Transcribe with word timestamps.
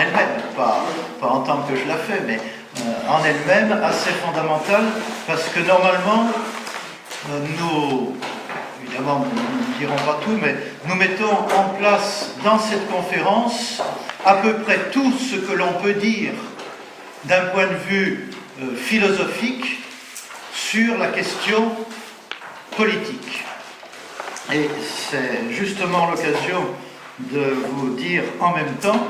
elle-même, 0.00 0.42
pas, 0.56 0.84
pas 1.20 1.28
en 1.28 1.40
tant 1.40 1.62
que 1.62 1.76
je 1.76 1.86
la 1.86 1.96
fais, 1.96 2.22
mais 2.26 2.38
euh, 2.78 3.08
en 3.08 3.24
elle-même 3.24 3.72
assez 3.82 4.10
fondamentale, 4.10 4.84
parce 5.26 5.44
que 5.48 5.60
normalement, 5.60 6.30
euh, 7.30 7.38
nous, 7.58 8.16
évidemment, 8.84 9.26
nous 9.34 9.74
ne 9.74 9.78
dirons 9.78 10.06
pas 10.06 10.18
tout, 10.24 10.38
mais 10.40 10.56
nous 10.86 10.94
mettons 10.94 11.32
en 11.32 11.74
place 11.78 12.30
dans 12.44 12.58
cette 12.58 12.90
conférence 12.90 13.82
à 14.24 14.34
peu 14.34 14.54
près 14.58 14.90
tout 14.90 15.12
ce 15.12 15.36
que 15.36 15.52
l'on 15.52 15.72
peut 15.82 15.94
dire 15.94 16.32
d'un 17.24 17.46
point 17.46 17.66
de 17.66 17.76
vue 17.88 18.30
euh, 18.62 18.76
philosophique 18.76 19.80
sur 20.52 20.96
la 20.98 21.08
question 21.08 21.72
politique. 22.76 23.44
Et 24.52 24.68
c'est 25.10 25.52
justement 25.52 26.10
l'occasion 26.10 26.66
de 27.18 27.54
vous 27.72 27.94
dire 27.94 28.22
en 28.40 28.54
même 28.54 28.74
temps 28.80 29.06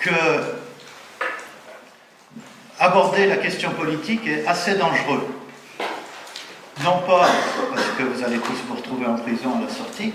que 0.00 0.10
aborder 2.78 3.26
la 3.26 3.36
question 3.36 3.70
politique 3.70 4.26
est 4.26 4.46
assez 4.46 4.74
dangereux. 4.74 5.26
Non 6.82 7.02
pas 7.06 7.28
parce 7.74 7.86
que 7.98 8.02
vous 8.04 8.24
allez 8.24 8.38
tous 8.38 8.56
vous 8.66 8.74
retrouver 8.74 9.06
en 9.06 9.16
prison 9.16 9.58
à 9.58 9.66
la 9.66 9.72
sortie, 9.72 10.14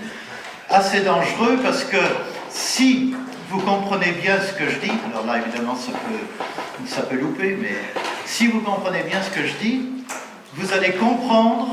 assez 0.68 1.00
dangereux 1.02 1.58
parce 1.62 1.84
que 1.84 1.96
si 2.50 3.14
vous 3.50 3.60
comprenez 3.60 4.10
bien 4.10 4.40
ce 4.40 4.52
que 4.52 4.68
je 4.68 4.78
dis, 4.78 4.92
alors 5.12 5.24
là 5.24 5.38
évidemment 5.38 5.76
ça 5.76 5.92
peut, 5.92 6.86
ça 6.86 7.02
peut 7.02 7.16
louper, 7.16 7.56
mais 7.60 7.76
si 8.24 8.48
vous 8.48 8.60
comprenez 8.60 9.04
bien 9.04 9.22
ce 9.22 9.30
que 9.30 9.46
je 9.46 9.52
dis, 9.54 9.86
vous 10.54 10.72
allez 10.72 10.92
comprendre 10.92 11.68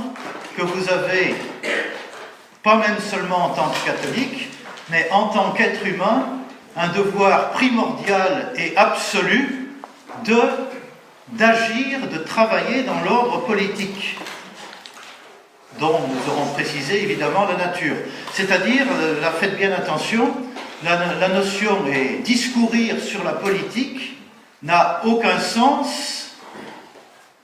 que 0.55 0.61
vous 0.61 0.89
avez, 0.89 1.33
pas 2.61 2.75
même 2.75 2.99
seulement 2.99 3.45
en 3.45 3.49
tant 3.49 3.69
que 3.69 3.85
catholique, 3.87 4.49
mais 4.89 5.07
en 5.11 5.29
tant 5.29 5.51
qu'être 5.51 5.83
humain, 5.87 6.27
un 6.75 6.87
devoir 6.89 7.51
primordial 7.51 8.53
et 8.57 8.75
absolu 8.75 9.69
d'agir, 11.29 11.99
de 12.11 12.17
travailler 12.17 12.83
dans 12.83 12.99
l'ordre 13.01 13.45
politique, 13.45 14.17
dont 15.79 15.99
nous 16.07 16.31
aurons 16.31 16.53
précisé 16.53 17.03
évidemment 17.03 17.45
la 17.45 17.65
nature. 17.65 17.95
C'est-à-dire, 18.33 18.85
euh, 19.01 19.19
la 19.21 19.31
faites 19.31 19.57
bien 19.57 19.71
attention, 19.71 20.31
la, 20.83 21.15
la 21.19 21.27
notion 21.29 21.85
est 21.87 22.21
discourir 22.23 23.01
sur 23.01 23.23
la 23.23 23.33
politique 23.33 24.17
n'a 24.61 25.01
aucun 25.05 25.39
sens 25.39 26.35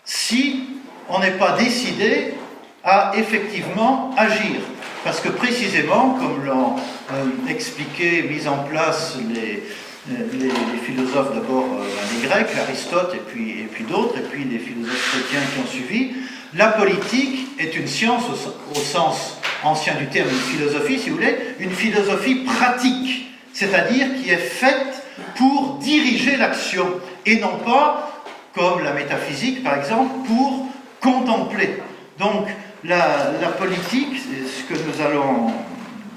si 0.05 0.67
on 1.09 1.19
n'est 1.19 1.37
pas 1.37 1.53
décidé 1.57 2.35
à 2.83 3.11
effectivement 3.15 4.11
agir. 4.17 4.61
Parce 5.03 5.21
que 5.21 5.29
précisément, 5.29 6.17
comme 6.19 6.45
l'ont 6.45 6.75
euh, 7.13 7.25
expliqué, 7.49 8.23
mis 8.23 8.47
en 8.47 8.63
place 8.63 9.17
les, 9.33 9.63
euh, 10.11 10.49
philosophes 10.83 11.33
d'abord 11.33 11.65
euh, 11.79 11.85
les 12.13 12.27
Grecs, 12.27 12.49
Aristote 12.61 13.15
et 13.15 13.19
puis, 13.19 13.83
d'autres, 13.89 14.17
et 14.17 14.23
puis 14.23 14.43
les 14.43 14.59
philosophes 14.59 15.11
chrétiens 15.11 15.39
qui 15.53 15.59
ont 15.61 15.67
suivi, 15.67 16.11
la 16.53 16.67
politique 16.67 17.47
est 17.59 17.77
une 17.77 17.87
science 17.87 18.23
au, 18.23 18.71
au 18.77 18.81
sens 18.81 19.37
ancien 19.63 19.95
du 19.95 20.07
terme, 20.07 20.29
une 20.29 20.57
philosophie, 20.57 20.99
si 20.99 21.09
vous 21.09 21.15
voulez, 21.15 21.37
une 21.59 21.71
philosophie 21.71 22.43
pratique, 22.43 23.27
c'est-à-dire 23.53 24.07
qui 24.21 24.29
est 24.29 24.37
faite 24.37 25.03
pour 25.35 25.77
diriger 25.81 26.35
l'action, 26.35 26.87
et 27.25 27.37
non 27.39 27.57
pas, 27.65 28.23
comme 28.53 28.83
la 28.83 28.91
métaphysique 28.93 29.63
par 29.63 29.77
exemple, 29.77 30.11
pour 30.27 30.67
contempler. 30.99 31.77
Donc, 32.17 32.47
la, 32.83 33.49
politique, 33.57 34.17
ce 34.17 34.63
que 34.63 34.79
nous 34.79 35.05
allons, 35.05 35.51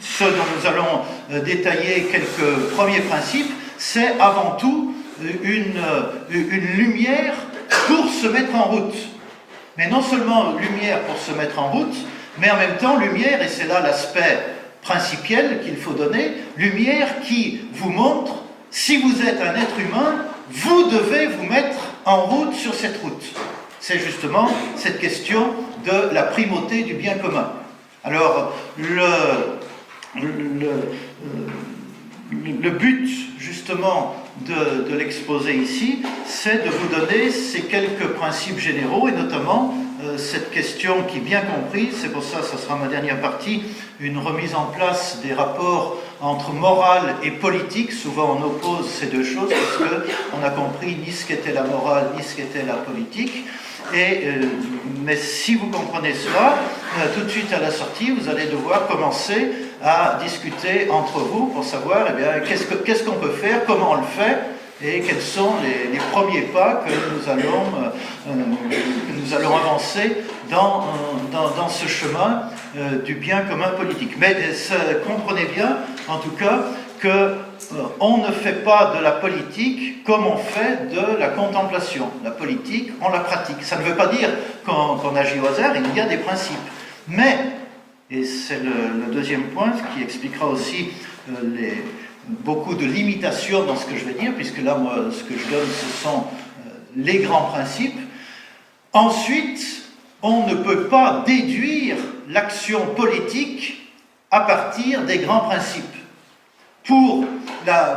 ce 0.01 0.25
dont 0.25 0.45
nous 0.59 0.67
allons 0.67 1.01
euh, 1.31 1.41
détailler 1.41 2.05
quelques 2.11 2.71
premiers 2.75 3.01
principes, 3.01 3.51
c'est 3.79 4.21
avant 4.21 4.53
tout 4.53 4.95
une, 5.43 5.81
une 6.31 6.67
lumière 6.77 7.35
pour 7.87 8.09
se 8.09 8.27
mettre 8.27 8.55
en 8.55 8.65
route. 8.65 8.95
Mais 9.77 9.89
non 9.89 10.03
seulement 10.03 10.53
lumière 10.53 11.01
pour 11.03 11.19
se 11.19 11.33
mettre 11.33 11.59
en 11.59 11.71
route, 11.71 11.97
mais 12.39 12.51
en 12.51 12.57
même 12.57 12.77
temps 12.77 12.97
lumière, 12.97 13.43
et 13.43 13.49
c'est 13.49 13.67
là 13.67 13.81
l'aspect 13.81 14.39
principiel 14.83 15.61
qu'il 15.65 15.77
faut 15.77 15.93
donner, 15.93 16.33
lumière 16.57 17.21
qui 17.23 17.63
vous 17.73 17.91
montre, 17.91 18.43
si 18.71 19.01
vous 19.01 19.23
êtes 19.23 19.41
un 19.41 19.55
être 19.55 19.79
humain, 19.79 20.25
vous 20.51 20.85
devez 20.91 21.27
vous 21.27 21.45
mettre 21.45 21.79
en 22.05 22.23
route 22.23 22.55
sur 22.55 22.75
cette 22.75 23.01
route. 23.03 23.25
C'est 23.81 23.99
justement 23.99 24.49
cette 24.77 25.01
question 25.01 25.55
de 25.85 26.15
la 26.15 26.23
primauté 26.25 26.83
du 26.83 26.95
bien 26.95 27.15
commun. 27.19 27.53
Alors, 28.05 28.53
le, 28.77 29.07
le, 30.17 30.71
le 32.63 32.71
but 32.71 33.09
justement 33.39 34.17
de, 34.41 34.95
l'exposé 34.95 35.55
ici, 35.55 36.03
c'est 36.27 36.65
de 36.65 36.71
vous 36.71 36.89
donner 36.89 37.31
ces 37.31 37.63
quelques 37.63 38.09
principes 38.15 38.59
généraux 38.59 39.09
et 39.09 39.13
notamment 39.13 39.75
euh, 40.03 40.17
cette 40.19 40.51
question 40.51 41.03
qui, 41.05 41.21
bien 41.21 41.43
comprise, 41.43 41.95
c'est 42.01 42.11
pour 42.11 42.25
ça 42.25 42.39
que 42.39 42.47
ce 42.47 42.57
sera 42.57 42.77
ma 42.77 42.89
dernière 42.89 43.21
partie, 43.21 43.63
une 44.01 44.19
remise 44.19 44.55
en 44.55 44.65
place 44.65 45.21
des 45.23 45.33
rapports 45.33 45.99
entre 46.21 46.53
morale 46.53 47.15
et 47.23 47.31
politique. 47.31 47.93
Souvent 47.93 48.39
on 48.39 48.45
oppose 48.45 48.89
ces 48.89 49.07
deux 49.07 49.25
choses 49.25 49.51
parce 49.51 49.91
qu'on 49.91 50.45
a 50.45 50.51
compris 50.51 50.97
ni 50.97 51.13
ce 51.13 51.27
qu'était 51.27 51.53
la 51.53 51.65
morale 51.65 52.11
ni 52.17 52.23
ce 52.23 52.35
qu'était 52.35 52.65
la 52.65 52.75
politique. 52.75 53.45
Euh, 53.95 54.43
mais 55.05 55.17
si 55.17 55.57
vous 55.57 55.69
comprenez 55.69 56.15
cela, 56.15 56.55
euh, 56.99 57.15
tout 57.15 57.25
de 57.25 57.29
suite 57.29 57.53
à 57.53 57.59
la 57.59 57.71
sortie, 57.71 58.13
vous 58.13 58.29
allez 58.29 58.47
devoir 58.47 58.87
commencer 58.87 59.53
à 59.83 60.19
discuter 60.23 60.89
entre 60.91 61.19
vous 61.19 61.47
pour 61.47 61.65
savoir 61.65 62.07
eh 62.09 62.49
qu'est-ce, 62.49 62.65
que, 62.65 62.75
qu'est-ce 62.75 63.05
qu'on 63.05 63.17
peut 63.17 63.33
faire, 63.33 63.65
comment 63.67 63.93
on 63.93 63.97
le 63.97 64.03
fait, 64.03 64.39
et 64.85 65.01
quels 65.01 65.21
sont 65.21 65.55
les, 65.63 65.99
premiers 66.13 66.43
pas 66.43 66.85
que 66.87 66.91
nous 66.91 67.29
allons, 67.31 67.65
euh, 68.29 68.33
que 68.33 69.21
nous 69.21 69.35
allons 69.35 69.57
avancer 69.57 70.17
dans, 70.51 70.87
dans, 71.33 71.69
ce 71.69 71.87
chemin 71.87 72.43
du 73.05 73.15
bien 73.15 73.43
commun 73.43 73.69
politique. 73.69 74.17
Mais 74.19 74.37
comprenez 75.07 75.47
bien, 75.47 75.79
en 76.09 76.19
tout 76.19 76.33
cas, 76.33 76.61
que 77.01 77.37
on 78.01 78.19
ne 78.19 78.33
fait 78.33 78.65
pas 78.65 78.95
de 78.97 79.03
la 79.03 79.13
politique 79.13 80.05
comme 80.05 80.27
on 80.27 80.37
fait 80.37 80.91
de 80.91 81.19
la 81.19 81.29
contemplation. 81.29 82.11
La 82.25 82.31
politique, 82.31 82.91
on 83.01 83.09
la 83.11 83.21
pratique. 83.21 83.63
Ça 83.63 83.77
ne 83.79 83.83
veut 83.83 83.95
pas 83.95 84.09
dire 84.09 84.29
qu'on, 84.65 85.15
agit 85.17 85.41
au 85.41 85.47
hasard, 85.47 85.73
il 85.77 85.97
y 85.97 86.01
a 86.01 86.07
des 86.07 86.19
principes. 86.19 86.57
Mais, 87.09 87.39
et 88.11 88.25
c'est 88.25 88.61
le, 88.63 89.13
deuxième 89.13 89.45
point, 89.49 89.73
qui 89.95 90.03
expliquera 90.03 90.47
aussi 90.47 90.91
euh, 91.31 91.71
beaucoup 92.29 92.75
de 92.75 92.85
limitations 92.85 93.65
dans 93.65 93.77
ce 93.77 93.87
que 93.87 93.97
je 93.97 94.05
vais 94.05 94.15
dire, 94.15 94.33
puisque 94.35 94.63
là, 94.63 94.75
moi, 94.77 94.97
ce 95.11 95.23
que 95.25 95.39
je 95.39 95.49
donne, 95.51 95.69
ce 95.69 96.03
sont 96.03 96.25
euh, 96.67 96.71
les 96.97 97.19
grands 97.19 97.47
principes. 97.47 97.99
Ensuite, 98.93 99.83
on 100.23 100.47
ne 100.47 100.55
peut 100.55 100.85
pas 100.85 101.25
déduire 101.27 101.97
l'action 102.29 102.87
politique 102.95 103.91
à 104.31 104.41
partir 104.41 105.03
des 105.03 105.19
grands 105.19 105.41
principes. 105.41 105.85
Pour 106.85 107.25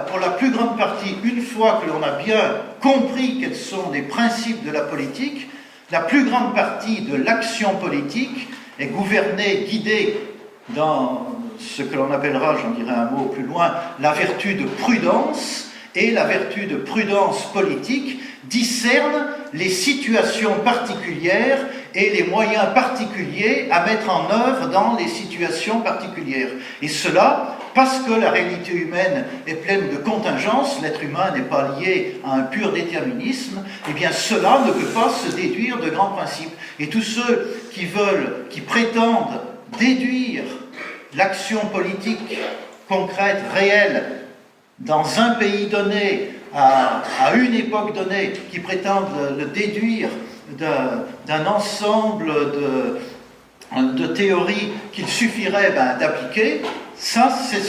pour 0.08 0.20
la 0.20 0.30
plus 0.30 0.52
grande 0.52 0.78
partie, 0.78 1.16
une 1.24 1.42
fois 1.42 1.82
que 1.84 1.90
l'on 1.90 2.04
a 2.04 2.12
bien 2.24 2.56
compris 2.82 3.40
quels 3.40 3.56
sont 3.56 3.92
les 3.92 4.02
principes 4.02 4.66
de 4.66 4.72
la 4.72 4.82
politique, 4.82 5.50
la 5.92 6.02
plus 6.02 6.26
grande 6.26 6.56
partie 6.56 7.02
de 7.02 7.16
l'action 7.16 7.76
politique 7.76 8.48
est 8.80 8.88
gouvernée, 8.88 9.66
guidée 9.70 10.18
dans 10.70 11.28
ce 11.60 11.84
que 11.84 11.96
l'on 11.96 12.12
appellera, 12.12 12.56
j'en 12.58 12.72
dirai 12.72 12.96
un 12.96 13.06
mot 13.06 13.26
plus 13.26 13.44
loin, 13.44 13.76
la 14.00 14.12
vertu 14.12 14.56
de 14.56 14.66
prudence, 14.66 15.66
et 15.96 16.12
la 16.12 16.26
vertu 16.26 16.66
de 16.66 16.76
prudence 16.76 17.46
politique 17.54 18.20
discerne 18.44 19.28
les 19.54 19.70
situations 19.70 20.56
particulières 20.64 21.66
et 21.94 22.10
les 22.10 22.24
moyens 22.24 22.74
particuliers 22.74 23.70
à 23.72 23.86
mettre 23.86 24.10
en 24.10 24.30
œuvre 24.30 24.68
dans 24.68 24.98
les 24.98 25.08
situations 25.08 25.80
particulières. 25.80 26.50
Et 26.82 26.90
cela 26.90 27.55
parce 27.76 28.00
que 28.00 28.14
la 28.14 28.32
réalité 28.32 28.72
humaine 28.72 29.26
est 29.46 29.56
pleine 29.56 29.90
de 29.90 29.98
contingences, 29.98 30.82
l'être 30.82 31.04
humain 31.04 31.32
n'est 31.36 31.44
pas 31.44 31.78
lié 31.78 32.22
à 32.26 32.36
un 32.36 32.44
pur 32.44 32.72
déterminisme, 32.72 33.62
eh 33.90 33.94
bien 33.94 34.14
cela 34.14 34.62
ne 34.66 34.72
peut 34.72 34.88
pas 34.94 35.10
se 35.10 35.36
déduire 35.36 35.80
de 35.82 35.90
grands 35.90 36.12
principes. 36.12 36.54
Et 36.80 36.88
tous 36.88 37.02
ceux 37.02 37.54
qui 37.74 37.86
veulent, 37.86 38.46
qui 38.50 38.62
prétendent 38.62 39.42
déduire 39.78 40.44
l'action 41.18 41.60
politique 41.66 42.38
concrète, 42.88 43.44
réelle, 43.54 44.22
dans 44.80 45.20
un 45.20 45.32
pays 45.32 45.68
donné, 45.68 46.30
à, 46.54 47.04
une 47.36 47.54
époque 47.54 47.94
donnée, 47.94 48.32
qui 48.52 48.60
prétendent 48.60 49.10
le, 49.38 49.46
déduire 49.48 50.10
d'un 50.58 51.46
ensemble 51.46 52.28
de, 52.54 53.00
de 53.82 54.08
théories 54.08 54.72
qu'il 54.94 55.10
suffirait 55.10 55.72
ben, 55.76 55.98
d'appliquer, 55.98 56.62
ça 56.98 57.30
c'est 57.50 57.62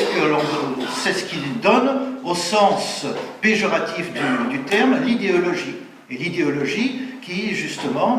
ce 1.13 1.25
qu'il 1.25 1.61
donne 1.61 2.17
au 2.25 2.35
sens 2.35 3.07
péjoratif 3.41 4.13
du, 4.51 4.59
terme 4.61 4.97
l'idéologie. 5.05 5.77
Et 6.11 6.17
l'idéologie 6.17 7.01
qui 7.23 7.55
justement 7.55 8.19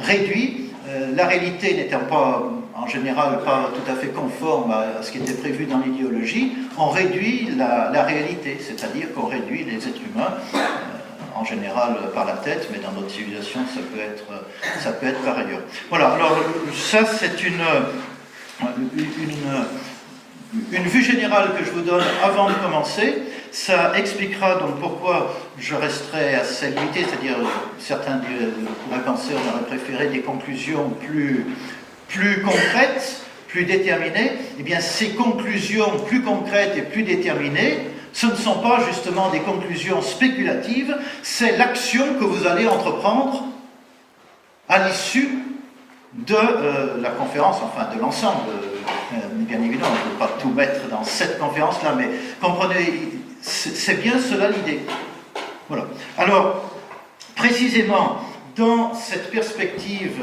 réduit 0.00 0.70
euh, 0.88 1.14
la 1.14 1.26
réalité 1.26 1.74
n'étant 1.74 2.00
pas 2.08 2.42
en 2.74 2.86
général 2.86 3.40
pas 3.44 3.70
tout 3.74 3.90
à 3.90 3.94
fait 3.94 4.08
conformes 4.08 4.72
à, 4.72 5.02
ce 5.02 5.12
qui 5.12 5.18
était 5.18 5.34
prévu 5.34 5.66
dans 5.66 5.78
l'idéologie, 5.78 6.52
on 6.78 6.88
réduit 6.88 7.50
la, 7.56 8.02
réalité, 8.02 8.58
c'est-à-dire 8.58 9.12
qu'on 9.14 9.26
réduit 9.26 9.64
les 9.64 9.76
êtres 9.76 10.00
humains, 10.12 10.34
euh, 10.54 10.58
en 11.34 11.44
général 11.44 11.96
par 12.14 12.24
la 12.24 12.34
tête, 12.34 12.68
mais 12.72 12.78
dans 12.78 12.92
notre 12.92 13.10
civilisation, 13.10 13.60
ça 13.74 13.80
peut 13.80 14.00
être, 14.00 14.44
ça 14.80 14.92
peut 14.92 15.06
être 15.06 15.20
par 15.20 15.38
ailleurs. 15.38 15.60
Voilà, 15.88 16.08
alors 16.12 16.36
ça 16.74 17.04
c'est 17.04 17.42
une, 17.42 17.62
une 18.60 19.64
une 20.72 20.84
vue 20.84 21.02
générale 21.02 21.50
que 21.58 21.64
je 21.64 21.70
vous 21.70 21.82
donne 21.82 22.02
avant 22.22 22.48
de 22.48 22.54
commencer, 22.54 23.22
ça 23.52 23.92
expliquera 23.96 24.56
donc 24.56 24.80
pourquoi 24.80 25.36
je 25.58 25.74
resterai 25.74 26.34
assez 26.34 26.70
limité, 26.70 27.04
c'est-à-dire 27.04 27.36
certains 27.78 28.20
pourraient 28.84 29.04
penser 29.04 29.32
qu'on 29.32 29.56
aurait 29.56 29.66
préféré 29.66 30.08
des 30.08 30.20
conclusions 30.20 30.90
plus, 30.90 31.46
plus 32.08 32.42
concrètes, 32.42 33.22
plus 33.48 33.64
déterminées. 33.64 34.32
Eh 34.58 34.62
bien, 34.62 34.80
ces 34.80 35.10
conclusions 35.10 35.98
plus 36.06 36.22
concrètes 36.22 36.76
et 36.76 36.82
plus 36.82 37.02
déterminées, 37.02 37.78
ce 38.12 38.26
ne 38.26 38.34
sont 38.34 38.60
pas 38.60 38.80
justement 38.88 39.30
des 39.30 39.40
conclusions 39.40 40.02
spéculatives, 40.02 40.96
c'est 41.22 41.56
l'action 41.56 42.14
que 42.18 42.24
vous 42.24 42.46
allez 42.46 42.66
entreprendre 42.66 43.44
à 44.68 44.88
l'issue 44.88 45.28
de 46.12 46.34
euh, 46.34 47.00
la 47.00 47.10
conférence, 47.10 47.58
enfin 47.62 47.94
de 47.94 48.00
l'ensemble 48.00 48.50
euh, 49.12 49.16
bien 49.32 49.60
évidemment, 49.62 49.94
je 50.02 50.08
ne 50.08 50.12
peux 50.12 50.18
pas 50.18 50.30
tout 50.40 50.50
mettre 50.50 50.88
dans 50.88 51.04
cette 51.04 51.38
conférence-là, 51.38 51.94
mais 51.96 52.08
comprenez, 52.40 53.10
c'est 53.42 54.00
bien 54.00 54.18
cela 54.18 54.48
l'idée. 54.48 54.80
Voilà. 55.68 55.86
Alors, 56.16 56.70
précisément, 57.34 58.18
dans 58.56 58.94
cette 58.94 59.30
perspective 59.30 60.16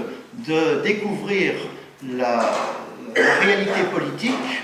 de 0.48 0.82
découvrir 0.84 1.54
la, 2.16 2.52
réalité 3.42 3.82
politique, 3.92 4.62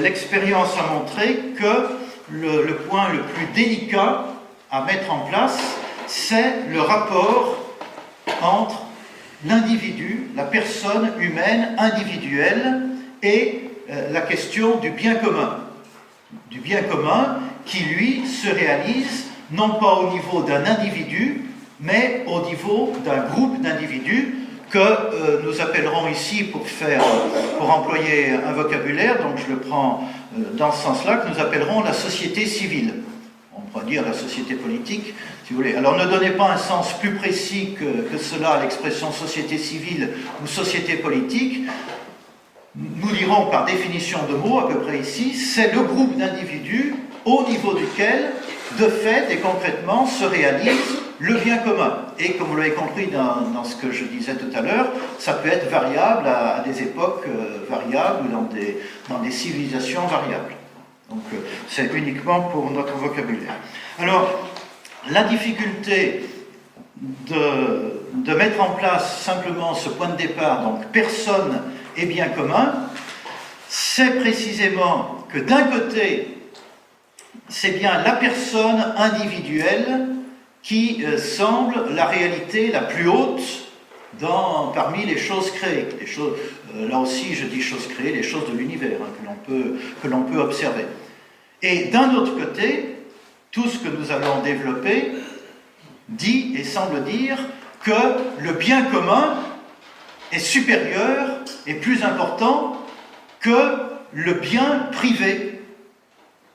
l'expérience 0.00 0.70
a 0.78 0.92
montré 0.94 1.52
que 1.56 1.88
le, 2.30 2.74
point 2.88 3.10
le 3.10 3.22
plus 3.22 3.46
délicat 3.54 4.24
à 4.70 4.82
mettre 4.82 5.12
en 5.12 5.20
place, 5.20 5.58
c'est 6.06 6.66
le 6.68 6.80
rapport 6.80 7.58
entre 8.42 8.81
l'individu, 9.46 10.28
la 10.36 10.44
personne 10.44 11.12
humaine 11.20 11.74
individuelle 11.78 12.82
et 13.22 13.70
euh, 13.90 14.12
la 14.12 14.20
question 14.20 14.78
du 14.78 14.90
bien 14.90 15.16
commun. 15.16 15.58
Du 16.50 16.60
bien 16.60 16.82
commun 16.82 17.38
qui, 17.64 17.84
lui, 17.84 18.26
se 18.26 18.52
réalise 18.52 19.26
non 19.50 19.70
pas 19.74 19.94
au 19.96 20.10
niveau 20.12 20.42
d'un 20.42 20.64
individu, 20.64 21.42
mais 21.80 22.24
au 22.26 22.46
niveau 22.46 22.92
d'un 23.04 23.22
groupe 23.24 23.60
d'individus 23.60 24.34
que 24.70 24.78
euh, 24.78 25.42
nous 25.44 25.60
appellerons 25.60 26.08
ici, 26.08 26.44
pour, 26.44 26.66
faire, 26.66 27.02
pour 27.58 27.70
employer 27.70 28.30
un 28.30 28.52
vocabulaire, 28.52 29.22
donc 29.22 29.36
je 29.36 29.52
le 29.52 29.58
prends 29.58 30.08
euh, 30.38 30.42
dans 30.54 30.72
ce 30.72 30.82
sens-là, 30.84 31.18
que 31.18 31.28
nous 31.28 31.40
appellerons 31.40 31.82
la 31.82 31.92
société 31.92 32.46
civile 32.46 32.94
on 33.72 33.78
pourrait 33.78 33.90
dire 33.90 34.04
la 34.04 34.12
société 34.12 34.54
politique, 34.54 35.14
si 35.44 35.52
vous 35.52 35.56
voulez. 35.56 35.74
Alors 35.74 35.96
ne 35.96 36.04
donnez 36.04 36.30
pas 36.30 36.50
un 36.52 36.58
sens 36.58 36.92
plus 36.98 37.14
précis 37.14 37.74
que, 37.78 38.18
cela 38.18 38.50
à 38.50 38.62
l'expression 38.62 39.12
société 39.12 39.56
civile 39.56 40.10
ou 40.42 40.46
société 40.46 40.96
politique. 40.96 41.64
Nous 42.74 43.12
dirons 43.12 43.46
par 43.46 43.64
définition 43.64 44.18
de 44.30 44.34
mots 44.34 44.60
à 44.60 44.68
peu 44.68 44.78
près 44.80 44.98
ici, 44.98 45.34
c'est 45.34 45.72
le 45.72 45.82
groupe 45.82 46.16
d'individus 46.16 46.94
au 47.24 47.44
niveau 47.48 47.74
duquel, 47.74 48.32
de 48.78 48.88
fait 48.88 49.30
et 49.30 49.36
concrètement, 49.36 50.06
se 50.06 50.24
réalise 50.24 50.98
le 51.18 51.36
bien 51.36 51.58
commun. 51.58 51.98
Et 52.18 52.32
comme 52.32 52.48
vous 52.48 52.56
l'avez 52.56 52.72
compris 52.72 53.06
dans, 53.06 53.64
ce 53.64 53.76
que 53.76 53.92
je 53.92 54.04
disais 54.04 54.34
tout 54.34 54.50
à 54.54 54.60
l'heure, 54.60 54.88
ça 55.18 55.34
peut 55.34 55.48
être 55.48 55.70
variable 55.70 56.26
à, 56.26 56.62
des 56.66 56.82
époques 56.82 57.24
euh, 57.28 57.64
variables 57.70 58.26
ou 58.26 58.32
dans 58.32 58.42
des, 58.42 58.78
dans 59.08 59.18
des 59.18 59.30
civilisations 59.30 60.06
variables. 60.06 60.54
Donc 61.12 61.24
euh, 61.34 61.36
c'est 61.68 61.92
uniquement 61.92 62.40
pour 62.40 62.70
notre 62.70 62.94
vocabulaire. 62.96 63.52
Alors, 63.98 64.48
la 65.10 65.24
difficulté 65.24 66.24
de, 66.96 68.34
mettre 68.34 68.62
en 68.62 68.70
place 68.70 69.20
simplement 69.20 69.74
ce 69.74 69.90
point 69.90 70.08
de 70.08 70.16
départ, 70.16 70.62
donc 70.62 70.86
personne 70.86 71.60
et 71.98 72.06
bien 72.06 72.28
commun, 72.28 72.88
c'est 73.68 74.20
précisément 74.20 75.26
que 75.30 75.38
d'un 75.38 75.64
côté, 75.64 76.38
c'est 77.48 77.78
bien 77.78 78.02
la 78.02 78.12
personne 78.12 78.94
individuelle 78.96 80.06
qui 80.62 81.04
euh, 81.04 81.18
semble 81.18 81.92
la 81.94 82.06
réalité 82.06 82.70
la 82.70 82.80
plus 82.80 83.08
haute 83.08 83.62
parmi 84.74 85.04
les 85.04 85.18
choses 85.18 85.50
créées. 85.50 85.88
Euh, 86.18 86.88
là 86.88 86.98
aussi, 86.98 87.34
je 87.34 87.46
dis 87.46 87.60
choses 87.60 87.86
créées, 87.88 88.12
les 88.12 88.22
choses 88.22 88.50
de 88.50 88.56
l'univers 88.56 88.98
hein, 89.02 89.34
que 90.02 90.08
l'on 90.08 90.22
peut 90.22 90.38
observer. 90.38 90.86
Et 91.62 91.86
d'un 91.86 92.14
autre 92.14 92.36
côté, 92.36 92.96
tout 93.50 93.68
ce 93.68 93.78
que 93.78 93.88
nous 93.88 94.10
allons 94.10 94.42
développer 94.42 95.12
dit 96.08 96.54
et 96.56 96.64
semble 96.64 97.04
dire 97.04 97.38
que 97.84 97.90
le 98.40 98.52
bien 98.52 98.84
commun 98.84 99.36
est 100.32 100.38
supérieur 100.38 101.40
et 101.66 101.74
plus 101.74 102.02
important 102.02 102.78
que 103.40 103.50
le 104.12 104.34
bien 104.34 104.88
privé, 104.92 105.60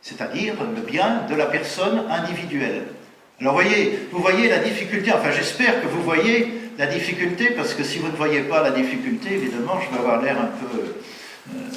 c'est-à-dire 0.01 0.56
le 0.75 0.81
bien 0.81 1.24
de 1.30 1.36
la 1.36 1.45
personne 1.45 2.03
individuelle. 2.10 2.88
Alors 3.39 3.53
voyez, 3.53 4.00
vous 4.12 4.19
voyez 4.19 4.50
la 4.50 4.60
difficulté, 4.60 5.12
enfin 5.13 5.31
j'espère 5.31 5.81
que 5.81 5.88
vous 5.88 6.01
voyez 6.01 6.53
la 6.77 6.88
difficulté, 6.88 7.51
parce 7.51 7.74
que 7.74 7.83
si 7.83 8.00
vous 8.00 8.07
ne 8.07 8.15
voyez 8.15 8.42
pas 8.42 8.63
la 8.63 8.71
difficulté, 8.71 9.33
évidemment, 9.33 9.80
je 9.80 9.94
vais 9.94 10.00
avoir 10.00 10.21
l'air 10.21 10.38
un 10.39 10.45
peu 10.45 10.80
euh, 10.80 11.69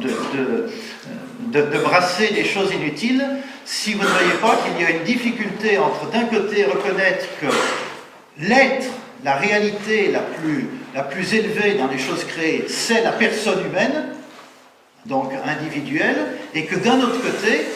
de, 0.00 1.60
de, 1.60 1.78
brasser 1.78 2.28
des 2.28 2.44
choses 2.44 2.72
inutiles 2.72 3.24
si 3.64 3.94
vous 3.94 4.02
ne 4.02 4.08
voyez 4.08 4.34
pas 4.40 4.56
qu'il 4.64 4.82
y 4.82 4.86
a 4.86 4.90
une 4.90 5.04
difficulté 5.04 5.78
entre 5.78 6.10
d'un 6.10 6.24
côté 6.24 6.64
reconnaître 6.64 7.26
que 7.40 7.46
l'être, 8.38 8.86
la 9.22 9.36
réalité 9.36 10.10
la 10.10 10.20
plus, 10.20 10.68
la 10.94 11.02
plus 11.02 11.34
élevée 11.34 11.74
dans 11.74 11.86
les 11.86 11.98
choses 11.98 12.24
créées, 12.24 12.66
c'est 12.68 13.02
la 13.02 13.12
personne 13.12 13.64
humaine, 13.66 14.08
donc 15.06 15.32
individuelle, 15.46 16.16
et 16.54 16.64
que 16.64 16.76
d'un 16.76 17.00
autre 17.00 17.20
côté, 17.20 17.66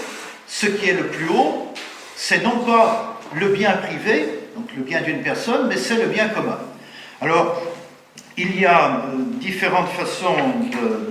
ce 0.47 0.67
qui 0.67 0.89
est 0.89 0.95
le 0.95 1.07
plus 1.07 1.29
haut, 1.29 1.73
c'est 2.17 2.43
non 2.43 2.59
pas 2.67 3.21
le 3.35 3.49
bien 3.49 3.73
privé, 3.73 4.29
donc 4.57 4.69
le 4.77 4.83
bien 4.83 5.01
d'une 5.03 5.23
personne, 5.23 5.69
mais 5.69 5.77
c'est 5.77 5.97
le 5.97 6.07
bien 6.07 6.29
commun. 6.29 6.59
Alors, 7.21 7.61
il 8.39 8.59
y 8.61 8.65
a 8.65 8.87
euh, 8.87 9.01
différentes 9.41 9.89
façons 9.89 10.37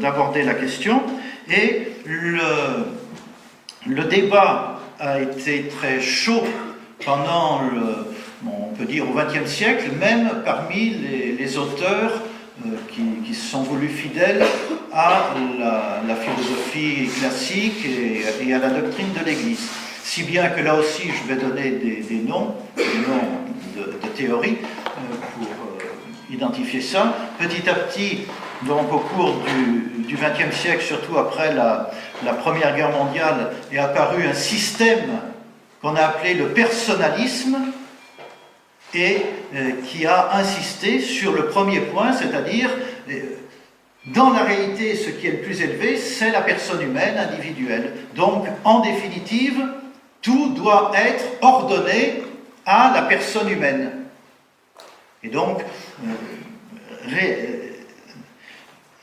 d'aborder 0.02 0.44
la 0.44 0.54
question. 0.54 1.04
Et 1.50 1.90
le, 2.06 4.04
débat 4.06 4.80
a 5.00 5.22
été 5.22 5.68
très 5.68 6.00
chaud 6.00 6.44
pendant, 7.06 7.62
le, 7.62 8.08
on 8.50 8.74
peut 8.74 8.86
dire, 8.86 9.06
au 9.10 9.14
XXe 9.14 9.50
siècle, 9.50 9.92
même 10.00 10.42
parmi 10.46 10.96
les, 11.38 11.58
auteurs 11.58 12.22
euh, 12.66 12.70
qui, 12.90 13.34
se 13.34 13.52
sont 13.52 13.64
voulus 13.64 13.90
fidèles 13.90 14.44
à 14.94 15.34
la, 16.08 16.16
philosophie 16.16 17.10
classique 17.20 17.86
et, 17.86 18.54
à 18.54 18.60
la 18.60 18.70
doctrine 18.70 19.12
de 19.20 19.26
l'Église. 19.26 19.70
Si 20.04 20.24
bien 20.24 20.48
que 20.50 20.62
là 20.62 20.76
aussi, 20.76 21.10
je 21.10 21.34
vais 21.34 21.40
donner 21.40 21.72
des, 21.72 22.22
noms, 22.26 22.56
des 22.78 22.84
noms 22.84 23.44
de, 23.76 24.08
théories 24.16 24.58
euh, 24.62 25.16
pour 25.36 25.67
identifier 26.30 26.82
ça. 26.82 27.14
Petit 27.40 27.70
à 27.70 27.74
petit, 27.74 28.26
donc 28.64 28.92
au 28.92 29.00
cours 29.00 29.36
du 30.08 30.16
XXe 30.16 30.56
siècle, 30.56 30.84
surtout 30.84 31.18
après 31.18 31.54
la, 31.54 31.92
Première 32.42 32.76
Guerre 32.76 32.92
mondiale, 32.92 33.52
est 33.72 33.78
apparu 33.78 34.26
un 34.28 34.34
système 34.34 35.20
qu'on 35.82 35.96
a 35.96 36.02
appelé 36.02 36.34
le 36.34 36.50
personnalisme 36.50 37.58
et 38.94 39.22
euh, 39.54 39.72
qui 39.86 40.06
a 40.06 40.36
insisté 40.36 41.00
sur 41.00 41.34
le 41.34 41.48
premier 41.48 41.82
point, 41.82 42.14
c'est-à-dire 42.14 42.70
euh, 43.10 43.38
dans 44.08 44.30
la 44.32 44.44
réalité, 44.44 44.96
ce 44.96 45.10
qui 45.10 45.28
est 45.28 45.32
le 45.32 45.38
plus 45.40 45.62
élevé, 45.62 45.98
c'est 45.98 46.32
la 46.32 46.42
personne 46.42 46.82
humaine 46.82 47.18
individuelle. 47.18 47.94
Donc, 48.16 48.48
en 48.64 48.80
définitive, 48.80 49.62
tout 50.22 50.50
doit 50.50 50.92
être 50.96 51.26
ordonné 51.42 52.24
à 52.66 52.92
la 52.94 53.02
personne 53.04 53.50
humaine. 53.50 53.92
Et 55.24 55.30
donc, 55.30 55.62
euh, 56.04 57.68